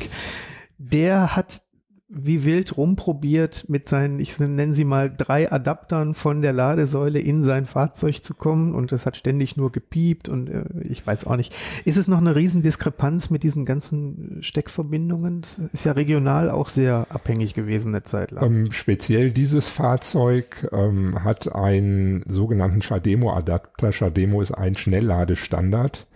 Der 0.79 1.35
hat 1.35 1.64
wie 2.09 2.45
wild 2.45 2.77
rumprobiert, 2.77 3.65
mit 3.69 3.89
seinen, 3.89 4.21
ich 4.21 4.39
nenne 4.39 4.75
sie 4.75 4.85
mal, 4.85 5.11
drei 5.11 5.51
Adaptern 5.51 6.15
von 6.15 6.43
der 6.43 6.53
Ladesäule 6.53 7.19
in 7.19 7.43
sein 7.43 7.65
Fahrzeug 7.65 8.23
zu 8.23 8.35
kommen 8.35 8.75
und 8.75 8.93
das 8.93 9.07
hat 9.07 9.17
ständig 9.17 9.57
nur 9.57 9.73
gepiept 9.73 10.29
und 10.29 10.51
äh, 10.51 10.65
ich 10.87 11.07
weiß 11.07 11.27
auch 11.27 11.37
nicht. 11.37 11.55
Ist 11.87 11.97
es 11.97 12.07
noch 12.07 12.19
eine 12.19 12.37
Riesendiskrepanz 12.37 13.31
mit 13.31 13.43
diesen 13.43 13.65
ganzen 13.65 14.39
Steckverbindungen? 14.43 15.41
Das 15.41 15.61
ist 15.73 15.85
ja 15.85 15.93
regional 15.93 16.51
auch 16.51 16.69
sehr 16.69 17.07
abhängig 17.09 17.55
gewesen 17.55 17.95
eine 17.95 18.03
Zeit 18.03 18.33
lang. 18.33 18.45
Ähm, 18.45 18.73
speziell 18.73 19.31
dieses 19.31 19.69
Fahrzeug 19.69 20.69
ähm, 20.73 21.25
hat 21.25 21.55
einen 21.55 22.23
sogenannten 22.29 22.83
Shademo-Adapter. 22.83 23.93
Shademo 23.93 24.43
ist 24.43 24.53
ein 24.53 24.77
Schnellladestandard 24.77 26.07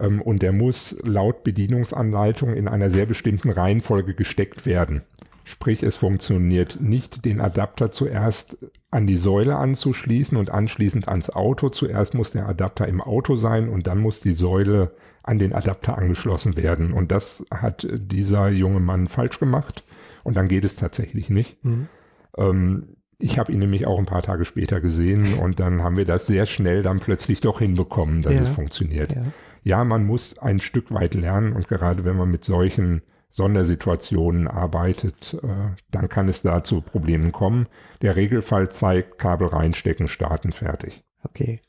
ähm, 0.00 0.22
und 0.22 0.42
der 0.42 0.52
muss 0.52 0.96
laut 1.04 1.44
Bedienungsanleitung 1.44 2.54
in 2.54 2.68
einer 2.68 2.90
sehr 2.90 3.06
bestimmten 3.06 3.50
Reihenfolge 3.50 4.14
gesteckt 4.14 4.66
werden. 4.66 5.02
Sprich, 5.44 5.82
es 5.82 5.96
funktioniert 5.96 6.78
nicht, 6.80 7.24
den 7.24 7.40
Adapter 7.40 7.90
zuerst 7.90 8.58
an 8.90 9.06
die 9.06 9.16
Säule 9.16 9.56
anzuschließen 9.56 10.36
und 10.36 10.50
anschließend 10.50 11.08
ans 11.08 11.30
Auto. 11.30 11.70
Zuerst 11.70 12.12
muss 12.12 12.32
der 12.32 12.46
Adapter 12.46 12.86
im 12.86 13.00
Auto 13.00 13.36
sein 13.36 13.70
und 13.70 13.86
dann 13.86 13.98
muss 13.98 14.20
die 14.20 14.34
Säule 14.34 14.92
an 15.22 15.38
den 15.38 15.54
Adapter 15.54 15.96
angeschlossen 15.96 16.56
werden. 16.56 16.92
Und 16.92 17.12
das 17.12 17.46
hat 17.50 17.86
dieser 17.90 18.50
junge 18.50 18.80
Mann 18.80 19.08
falsch 19.08 19.40
gemacht. 19.40 19.84
Und 20.22 20.36
dann 20.36 20.48
geht 20.48 20.66
es 20.66 20.76
tatsächlich 20.76 21.30
nicht. 21.30 21.64
Mhm. 21.64 21.88
Ähm, 22.36 22.96
ich 23.18 23.38
habe 23.38 23.50
ihn 23.50 23.58
nämlich 23.58 23.86
auch 23.86 23.98
ein 23.98 24.06
paar 24.06 24.22
Tage 24.22 24.44
später 24.44 24.80
gesehen 24.82 25.34
und 25.34 25.60
dann 25.60 25.82
haben 25.82 25.96
wir 25.96 26.04
das 26.04 26.26
sehr 26.26 26.46
schnell 26.46 26.82
dann 26.82 27.00
plötzlich 27.00 27.40
doch 27.40 27.58
hinbekommen, 27.58 28.22
dass 28.22 28.34
ja. 28.34 28.42
es 28.42 28.48
funktioniert. 28.50 29.14
Ja 29.14 29.22
ja, 29.68 29.84
man 29.84 30.06
muss 30.06 30.38
ein 30.38 30.60
Stück 30.60 30.90
weit 30.92 31.12
lernen 31.12 31.52
und 31.52 31.68
gerade 31.68 32.06
wenn 32.06 32.16
man 32.16 32.30
mit 32.30 32.42
solchen 32.42 33.02
Sondersituationen 33.28 34.48
arbeitet, 34.48 35.38
äh, 35.42 35.76
dann 35.90 36.08
kann 36.08 36.26
es 36.26 36.40
da 36.40 36.64
zu 36.64 36.80
Problemen 36.80 37.32
kommen. 37.32 37.66
Der 38.00 38.16
Regelfall 38.16 38.70
zeigt, 38.70 39.18
Kabel 39.18 39.48
reinstecken, 39.48 40.08
starten, 40.08 40.52
fertig. 40.52 41.04
Okay. 41.22 41.60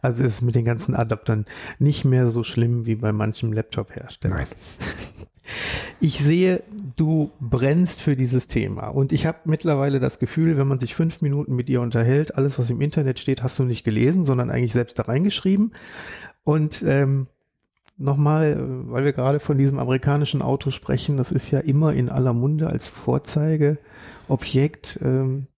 Also 0.00 0.22
ist 0.22 0.34
es 0.34 0.42
mit 0.42 0.54
den 0.54 0.64
ganzen 0.64 0.94
Adaptern 0.94 1.46
nicht 1.80 2.04
mehr 2.04 2.28
so 2.28 2.44
schlimm 2.44 2.86
wie 2.86 2.94
bei 2.94 3.10
manchem 3.10 3.52
Laptop-Hersteller. 3.52 4.36
Nein. 4.36 4.46
Ich 5.98 6.22
sehe, 6.22 6.62
du 6.96 7.30
brennst 7.40 8.02
für 8.02 8.16
dieses 8.16 8.48
Thema 8.48 8.88
und 8.88 9.14
ich 9.14 9.24
habe 9.24 9.38
mittlerweile 9.46 9.98
das 9.98 10.18
Gefühl, 10.18 10.58
wenn 10.58 10.68
man 10.68 10.78
sich 10.78 10.94
fünf 10.94 11.22
Minuten 11.22 11.56
mit 11.56 11.70
dir 11.70 11.80
unterhält, 11.80 12.34
alles, 12.34 12.58
was 12.58 12.68
im 12.68 12.82
Internet 12.82 13.18
steht, 13.18 13.42
hast 13.42 13.58
du 13.58 13.62
nicht 13.62 13.82
gelesen, 13.82 14.26
sondern 14.26 14.50
eigentlich 14.50 14.74
selbst 14.74 14.98
da 14.98 15.04
reingeschrieben. 15.04 15.72
Und 16.44 16.82
ähm, 16.86 17.28
nochmal, 17.98 18.56
weil 18.88 19.04
wir 19.04 19.12
gerade 19.12 19.40
von 19.40 19.58
diesem 19.58 19.78
amerikanischen 19.78 20.40
Auto 20.40 20.70
sprechen, 20.70 21.16
das 21.16 21.32
ist 21.32 21.50
ja 21.50 21.58
immer 21.58 21.92
in 21.92 22.08
aller 22.08 22.32
Munde 22.32 22.68
als 22.68 22.88
Vorzeigeobjekt. 22.88 25.00
Ähm, 25.02 25.48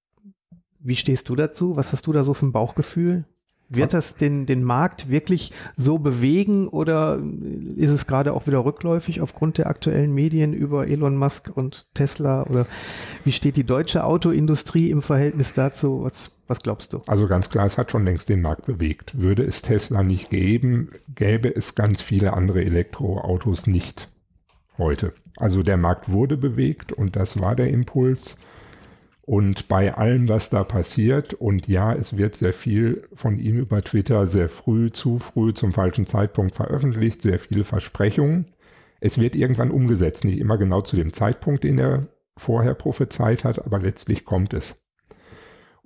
wie 0.81 0.97
stehst 0.97 1.29
du 1.29 1.37
dazu? 1.37 1.77
Was 1.77 1.93
hast 1.93 2.07
du 2.07 2.13
da 2.13 2.25
so 2.25 2.35
für 2.35 2.47
ein 2.47 2.53
Bauchgefühl? 2.53 3.25
Wird 3.73 3.93
das 3.93 4.17
den, 4.17 4.47
den 4.47 4.65
Markt 4.65 5.11
wirklich 5.11 5.53
so 5.77 6.01
bewegen 6.01 6.67
oder 6.67 7.23
ist 7.77 7.91
es 7.91 8.09
gerade 8.09 8.33
auch 8.33 8.49
wieder 8.49 8.65
rückläufig 8.65 9.21
aufgrund 9.21 9.59
der 9.59 9.69
aktuellen 9.69 10.13
Medien 10.13 10.53
über 10.53 10.89
Elon 10.89 11.17
Musk 11.17 11.53
und 11.55 11.87
Tesla? 11.95 12.43
Oder 12.49 12.67
wie 13.25 13.31
steht 13.31 13.57
die 13.57 13.63
deutsche 13.63 14.03
Autoindustrie 14.03 14.91
im 14.91 15.03
Verhältnis 15.03 15.53
dazu? 15.53 16.03
Was, 16.03 16.33
was 16.51 16.61
glaubst 16.61 16.93
du? 16.93 17.01
Also 17.07 17.29
ganz 17.29 17.49
klar, 17.49 17.65
es 17.65 17.79
hat 17.79 17.93
schon 17.93 18.05
längst 18.05 18.29
den 18.29 18.43
Markt 18.43 18.67
bewegt. 18.67 19.19
Würde 19.19 19.45
es 19.45 19.63
Tesla 19.63 20.03
nicht 20.03 20.31
geben, 20.31 20.89
gäbe 21.15 21.55
es 21.55 21.77
ganz 21.77 22.03
viele 22.03 22.33
andere 22.33 22.65
Elektroautos 22.65 23.69
nicht 23.69 24.09
heute. 24.77 25.15
Also 25.37 25.63
der 25.63 25.77
Markt 25.77 26.11
wurde 26.11 26.37
bewegt 26.37 26.93
und 26.93 27.15
das 27.15 27.41
war 27.41 27.55
der 27.55 27.71
Impuls. 27.71 28.37
Und 29.23 29.69
bei 29.69 29.95
allem, 29.95 30.29
was 30.29 30.51
da 30.51 30.65
passiert, 30.65 31.35
und 31.35 31.69
ja, 31.69 31.95
es 31.95 32.17
wird 32.17 32.35
sehr 32.35 32.53
viel 32.53 33.07
von 33.13 33.39
ihm 33.39 33.57
über 33.57 33.83
Twitter 33.83 34.27
sehr 34.27 34.49
früh, 34.49 34.91
zu 34.91 35.21
früh, 35.21 35.55
zum 35.55 35.73
falschen 35.73 36.07
Zeitpunkt 36.07 36.57
veröffentlicht, 36.57 37.23
sehr 37.23 37.39
viele 37.39 37.63
Versprechungen. 37.63 38.47
Es 38.99 39.19
wird 39.19 39.37
irgendwann 39.37 39.71
umgesetzt, 39.71 40.25
nicht 40.25 40.41
immer 40.41 40.59
genau 40.59 40.81
zu 40.81 40.97
dem 40.97 41.13
Zeitpunkt, 41.13 41.63
den 41.63 41.79
er 41.79 42.09
vorher 42.37 42.75
prophezeit 42.75 43.45
hat, 43.45 43.65
aber 43.65 43.79
letztlich 43.79 44.25
kommt 44.25 44.53
es. 44.53 44.83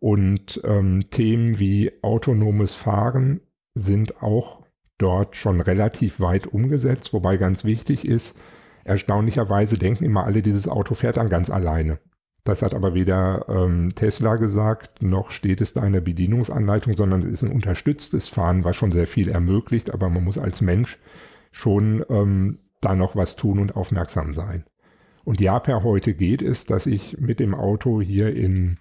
Und 0.05 0.61
ähm, 0.65 1.09
Themen 1.09 1.59
wie 1.59 1.91
autonomes 2.03 2.75
Fahren 2.75 3.41
sind 3.73 4.23
auch 4.23 4.61
dort 4.99 5.35
schon 5.35 5.63
relativ 5.63 6.21
weit 6.21 6.47
umgesetzt, 6.47 7.15
wobei 7.15 7.39
ganz 7.39 7.65
wichtig 7.65 8.07
ist, 8.07 8.37
erstaunlicherweise 8.85 9.79
denken 9.79 10.05
immer 10.05 10.25
alle, 10.25 10.43
dieses 10.43 10.69
Auto 10.69 10.95
fährt 10.95 11.17
dann 11.17 11.31
ganz 11.31 11.49
alleine. 11.49 12.01
Das 12.45 12.61
hat 12.61 12.75
aber 12.75 12.93
weder 12.93 13.47
ähm, 13.49 13.95
Tesla 13.95 14.37
gesagt, 14.37 15.01
noch 15.01 15.31
steht 15.31 15.63
es 15.63 15.73
da 15.73 15.87
in 15.87 15.95
der 15.95 16.03
Bedienungsanleitung, 16.03 16.99
sondern 16.99 17.21
es 17.21 17.27
ist 17.29 17.43
ein 17.43 17.53
unterstütztes 17.53 18.29
Fahren, 18.29 18.63
was 18.63 18.77
schon 18.77 18.93
sehr 18.93 19.07
viel 19.07 19.31
ermöglicht, 19.31 19.91
aber 19.91 20.11
man 20.11 20.23
muss 20.23 20.37
als 20.37 20.61
Mensch 20.61 20.99
schon 21.51 22.05
ähm, 22.11 22.59
da 22.83 22.95
noch 22.95 23.17
was 23.17 23.37
tun 23.37 23.59
und 23.59 23.75
aufmerksam 23.75 24.35
sein. 24.35 24.67
Und 25.25 25.41
ja, 25.41 25.59
per 25.61 25.83
heute 25.83 26.13
geht 26.13 26.43
es, 26.43 26.67
dass 26.67 26.85
ich 26.85 27.19
mit 27.19 27.41
dem 27.41 27.55
Auto 27.55 28.03
hier 28.03 28.37
in 28.37 28.77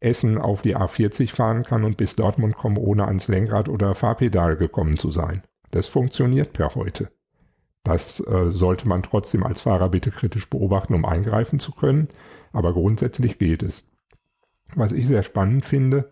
Essen 0.00 0.38
auf 0.38 0.62
die 0.62 0.76
A40 0.76 1.30
fahren 1.32 1.64
kann 1.64 1.84
und 1.84 1.96
bis 1.96 2.16
Dortmund 2.16 2.56
komme, 2.56 2.78
ohne 2.78 3.06
ans 3.06 3.28
Lenkrad 3.28 3.68
oder 3.68 3.94
Fahrpedal 3.94 4.56
gekommen 4.56 4.96
zu 4.96 5.10
sein. 5.10 5.42
Das 5.70 5.86
funktioniert 5.86 6.52
per 6.52 6.74
heute. 6.74 7.10
Das 7.84 8.20
äh, 8.20 8.50
sollte 8.50 8.88
man 8.88 9.02
trotzdem 9.02 9.42
als 9.44 9.62
Fahrer 9.62 9.88
bitte 9.88 10.10
kritisch 10.10 10.48
beobachten, 10.48 10.94
um 10.94 11.04
eingreifen 11.04 11.58
zu 11.58 11.72
können. 11.72 12.08
Aber 12.52 12.72
grundsätzlich 12.72 13.38
geht 13.38 13.62
es. 13.62 13.84
Was 14.74 14.92
ich 14.92 15.06
sehr 15.06 15.22
spannend 15.22 15.64
finde, 15.64 16.10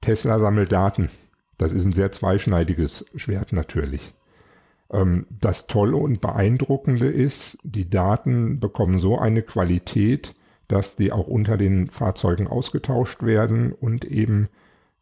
Tesla 0.00 0.38
sammelt 0.38 0.72
Daten. 0.72 1.10
Das 1.56 1.72
ist 1.72 1.84
ein 1.84 1.92
sehr 1.92 2.12
zweischneidiges 2.12 3.06
Schwert 3.16 3.52
natürlich. 3.52 4.14
Ähm, 4.90 5.26
das 5.30 5.66
Tolle 5.66 5.96
und 5.96 6.20
Beeindruckende 6.20 7.08
ist, 7.08 7.58
die 7.62 7.88
Daten 7.88 8.60
bekommen 8.60 8.98
so 8.98 9.18
eine 9.18 9.42
Qualität, 9.42 10.34
dass 10.68 10.96
die 10.96 11.12
auch 11.12 11.26
unter 11.26 11.56
den 11.56 11.88
Fahrzeugen 11.90 12.46
ausgetauscht 12.46 13.22
werden 13.22 13.72
und 13.72 14.04
eben 14.04 14.48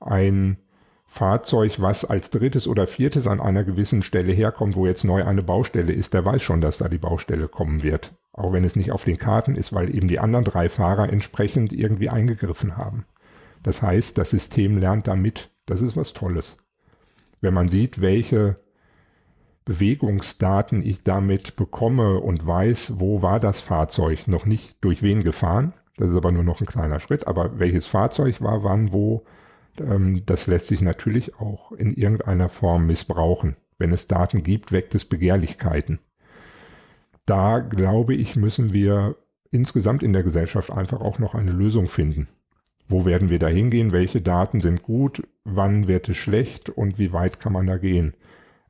ein 0.00 0.58
Fahrzeug, 1.06 1.80
was 1.80 2.04
als 2.04 2.30
drittes 2.30 2.66
oder 2.66 2.86
viertes 2.86 3.26
an 3.26 3.40
einer 3.40 3.64
gewissen 3.64 4.02
Stelle 4.02 4.32
herkommt, 4.32 4.76
wo 4.76 4.86
jetzt 4.86 5.04
neu 5.04 5.24
eine 5.24 5.42
Baustelle 5.42 5.92
ist, 5.92 6.14
der 6.14 6.24
weiß 6.24 6.42
schon, 6.42 6.60
dass 6.60 6.78
da 6.78 6.88
die 6.88 6.98
Baustelle 6.98 7.48
kommen 7.48 7.82
wird. 7.82 8.12
Auch 8.32 8.52
wenn 8.52 8.64
es 8.64 8.76
nicht 8.76 8.92
auf 8.92 9.04
den 9.04 9.16
Karten 9.16 9.54
ist, 9.54 9.72
weil 9.72 9.94
eben 9.94 10.08
die 10.08 10.18
anderen 10.18 10.44
drei 10.44 10.68
Fahrer 10.68 11.10
entsprechend 11.10 11.72
irgendwie 11.72 12.10
eingegriffen 12.10 12.76
haben. 12.76 13.06
Das 13.62 13.82
heißt, 13.82 14.18
das 14.18 14.30
System 14.30 14.76
lernt 14.78 15.06
damit. 15.06 15.50
Das 15.64 15.80
ist 15.80 15.96
was 15.96 16.12
Tolles. 16.12 16.58
Wenn 17.40 17.54
man 17.54 17.68
sieht, 17.68 18.00
welche 18.00 18.56
Bewegungsdaten 19.66 20.82
ich 20.82 21.02
damit 21.02 21.56
bekomme 21.56 22.20
und 22.20 22.46
weiß, 22.46 22.94
wo 23.00 23.20
war 23.20 23.40
das 23.40 23.60
Fahrzeug, 23.60 24.28
noch 24.28 24.46
nicht 24.46 24.76
durch 24.80 25.02
wen 25.02 25.24
gefahren, 25.24 25.74
das 25.96 26.10
ist 26.10 26.16
aber 26.16 26.30
nur 26.30 26.44
noch 26.44 26.60
ein 26.60 26.66
kleiner 26.66 27.00
Schritt, 27.00 27.26
aber 27.26 27.58
welches 27.58 27.86
Fahrzeug 27.86 28.40
war 28.40 28.62
wann, 28.62 28.92
wo, 28.92 29.24
ähm, 29.78 30.22
das 30.24 30.46
lässt 30.46 30.68
sich 30.68 30.82
natürlich 30.82 31.34
auch 31.40 31.72
in 31.72 31.92
irgendeiner 31.94 32.48
Form 32.48 32.86
missbrauchen. 32.86 33.56
Wenn 33.76 33.92
es 33.92 34.06
Daten 34.06 34.44
gibt, 34.44 34.70
weckt 34.70 34.94
es 34.94 35.04
Begehrlichkeiten. 35.04 35.98
Da 37.26 37.58
glaube 37.58 38.14
ich, 38.14 38.36
müssen 38.36 38.72
wir 38.72 39.16
insgesamt 39.50 40.04
in 40.04 40.12
der 40.12 40.22
Gesellschaft 40.22 40.70
einfach 40.70 41.00
auch 41.00 41.18
noch 41.18 41.34
eine 41.34 41.50
Lösung 41.50 41.88
finden. 41.88 42.28
Wo 42.88 43.04
werden 43.04 43.30
wir 43.30 43.40
da 43.40 43.48
hingehen? 43.48 43.90
Welche 43.90 44.20
Daten 44.20 44.60
sind 44.60 44.84
gut? 44.84 45.26
Wann 45.42 45.88
wird 45.88 46.08
es 46.08 46.16
schlecht? 46.16 46.70
Und 46.70 47.00
wie 47.00 47.12
weit 47.12 47.40
kann 47.40 47.52
man 47.52 47.66
da 47.66 47.78
gehen? 47.78 48.14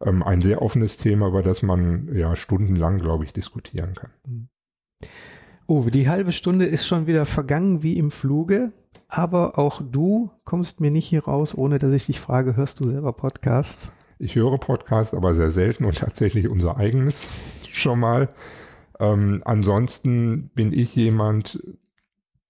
Ähm, 0.04 0.22
ein 0.22 0.42
sehr 0.42 0.62
offenes 0.62 0.96
Thema, 0.96 1.28
über 1.28 1.42
das 1.42 1.62
man 1.62 2.14
ja 2.14 2.36
stundenlang, 2.36 2.98
glaube 2.98 3.24
ich, 3.24 3.32
diskutieren 3.32 3.94
kann. 3.94 4.48
Oh, 5.66 5.82
die 5.82 6.08
halbe 6.08 6.32
Stunde 6.32 6.66
ist 6.66 6.86
schon 6.86 7.06
wieder 7.06 7.24
vergangen 7.24 7.82
wie 7.82 7.96
im 7.96 8.10
Fluge. 8.10 8.72
Aber 9.08 9.58
auch 9.58 9.82
du 9.82 10.30
kommst 10.44 10.80
mir 10.80 10.90
nicht 10.90 11.06
hier 11.06 11.24
raus, 11.24 11.56
ohne 11.56 11.78
dass 11.78 11.92
ich 11.92 12.06
dich 12.06 12.20
frage, 12.20 12.56
hörst 12.56 12.80
du 12.80 12.88
selber 12.88 13.12
Podcasts? 13.12 13.90
Ich 14.18 14.34
höre 14.34 14.58
Podcasts, 14.58 15.14
aber 15.14 15.34
sehr 15.34 15.50
selten 15.50 15.84
und 15.84 15.98
tatsächlich 15.98 16.48
unser 16.48 16.76
eigenes 16.76 17.26
schon 17.72 18.00
mal. 18.00 18.28
Ähm, 18.98 19.42
ansonsten 19.44 20.50
bin 20.54 20.72
ich 20.72 20.94
jemand, 20.96 21.62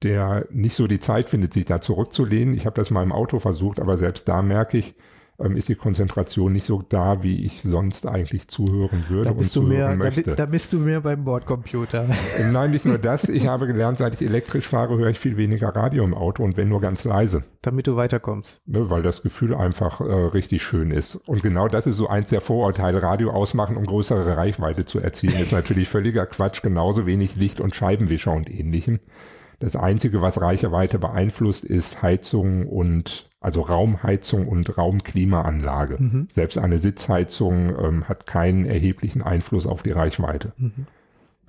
der 0.03 0.47
nicht 0.51 0.77
so 0.77 0.87
die 0.87 1.01
Zeit 1.01 1.29
findet, 1.29 1.53
sich 1.53 1.65
da 1.65 1.81
zurückzulehnen. 1.81 2.55
Ich 2.55 2.67
habe 2.67 2.77
das 2.77 2.91
mal 2.91 3.03
im 3.03 3.13
Auto 3.13 3.39
versucht, 3.39 3.81
aber 3.81 3.97
selbst 3.97 4.29
da 4.29 4.43
merke 4.43 4.79
ich, 4.79 4.95
ähm, 5.39 5.57
ist 5.57 5.69
die 5.69 5.75
Konzentration 5.75 6.53
nicht 6.53 6.65
so 6.65 6.83
da, 6.89 7.23
wie 7.23 7.45
ich 7.45 7.63
sonst 7.63 8.07
eigentlich 8.07 8.49
zuhören 8.49 9.05
würde 9.09 9.25
Da 9.25 9.31
und 9.31 9.39
bist, 9.39 9.55
du 9.57 9.61
zuhören 9.63 9.77
mehr, 9.79 9.89
da, 9.91 9.97
möchte. 9.97 10.23
bi- 10.31 10.35
da 10.37 10.47
bist 10.47 10.73
du 10.73 10.79
mehr 10.79 11.01
beim 11.03 11.25
Bordcomputer. 11.25 12.07
Ähm, 12.39 12.53
Nein, 12.53 12.71
nicht 12.71 12.85
nur 12.87 12.99
das. 12.99 13.29
Ich 13.29 13.47
habe 13.49 13.67
gelernt, 13.67 13.99
seit 13.99 14.15
ich 14.15 14.23
elektrisch 14.27 14.67
fahre, 14.67 14.97
höre 14.97 15.09
ich 15.11 15.19
viel 15.19 15.37
weniger 15.37 15.69
Radio 15.75 16.05
im 16.05 16.15
Auto 16.15 16.43
und 16.43 16.57
wenn 16.57 16.69
nur 16.69 16.81
ganz 16.81 17.05
leise, 17.05 17.45
damit 17.63 17.87
du 17.87 17.97
weiterkommst. 17.97 18.67
ne, 18.69 18.89
weil 18.91 19.03
das 19.03 19.23
Gefühl 19.23 19.55
einfach 19.55 20.01
äh, 20.01 20.05
richtig 20.05 20.63
schön 20.63 20.91
ist. 20.91 21.17
Und 21.27 21.43
genau 21.43 21.69
das 21.69 21.87
ist 21.87 21.97
so 21.97 22.09
eins 22.09 22.31
der 22.31 22.41
Vorurteile. 22.41 23.03
Radio 23.03 23.31
ausmachen, 23.31 23.77
um 23.77 23.85
größere 23.87 24.37
Reichweite 24.37 24.85
zu 24.85 25.01
erzielen, 25.01 25.35
ist 25.35 25.53
natürlich 25.53 25.89
völliger 25.89 26.27
Quatsch. 26.27 26.63
Genauso 26.63 27.07
wenig 27.07 27.37
Licht 27.37 27.61
und 27.61 27.75
Scheibenwischer 27.77 28.33
und 28.33 28.51
ähnlichem. 28.51 29.01
Das 29.59 29.75
Einzige, 29.75 30.21
was 30.21 30.41
Reichweite 30.41 30.99
beeinflusst, 30.99 31.65
ist 31.65 32.03
Heizung 32.03 32.67
und 32.67 33.31
also 33.47 33.61
Raumheizung 33.61 34.49
und 34.49 34.77
Raumklimaanlage. 34.77 35.99
Mhm. 36.01 36.27
Selbst 36.33 36.59
eine 36.59 36.81
Sitzheizung 36.81 37.79
ähm, 37.79 38.09
hat 38.09 38.27
keinen 38.27 38.67
erheblichen 38.67 39.23
Einfluss 39.23 39.69
auf 39.69 39.85
die 39.85 39.93
Reichweite. 39.93 40.53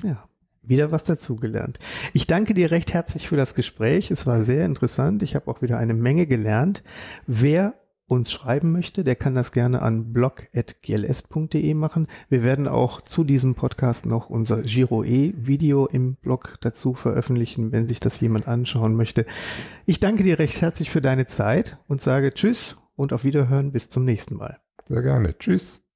Ja, 0.04 0.24
wieder 0.62 0.92
was 0.92 1.06
dazugelernt. 1.06 1.80
Ich 2.14 2.28
danke 2.28 2.54
dir 2.54 2.70
recht 2.70 2.94
herzlich 2.94 3.28
für 3.28 3.36
das 3.36 3.56
Gespräch. 3.56 4.12
Es 4.12 4.28
war 4.28 4.44
sehr 4.44 4.64
interessant. 4.64 5.24
Ich 5.24 5.34
habe 5.34 5.50
auch 5.50 5.64
wieder 5.64 5.80
eine 5.80 5.96
Menge 5.96 6.28
gelernt. 6.28 6.84
Wer 7.26 7.74
uns 8.08 8.32
schreiben 8.32 8.72
möchte, 8.72 9.04
der 9.04 9.16
kann 9.16 9.36
das 9.36 9.52
gerne 9.52 9.82
an 9.82 10.14
blog.gls.de 10.14 11.74
machen. 11.74 12.08
Wir 12.30 12.44
werden 12.44 12.68
auch 12.68 13.02
zu 13.02 13.24
diesem 13.24 13.56
Podcast 13.56 14.06
noch 14.06 14.30
unser 14.30 14.62
Giro 14.62 15.04
E 15.04 15.34
Video 15.38 15.86
im 15.88 16.16
Blog 16.16 16.58
dazu 16.62 16.94
veröffentlichen, 16.94 17.72
wenn 17.72 17.88
sich 17.88 18.00
das 18.00 18.20
jemand 18.20 18.48
anschauen 18.48 18.96
möchte. 18.96 19.26
Ich 19.86 20.00
danke 20.00 20.24
dir 20.24 20.40
recht 20.40 20.62
herzlich 20.62 20.90
für 20.90 21.02
deine 21.02 21.28
Zeit 21.28 21.78
und 21.88 22.02
sage 22.02 22.32
Tschüss 22.32 22.88
und 22.96 23.14
auf 23.14 23.26
Wiederhören 23.26 23.72
bis 23.72 23.90
zum 23.90 24.06
nächsten 24.06 24.36
Mal. 24.36 24.60
Sehr 24.88 25.02
gerne. 25.02 25.38
Tschüss. 25.38 25.87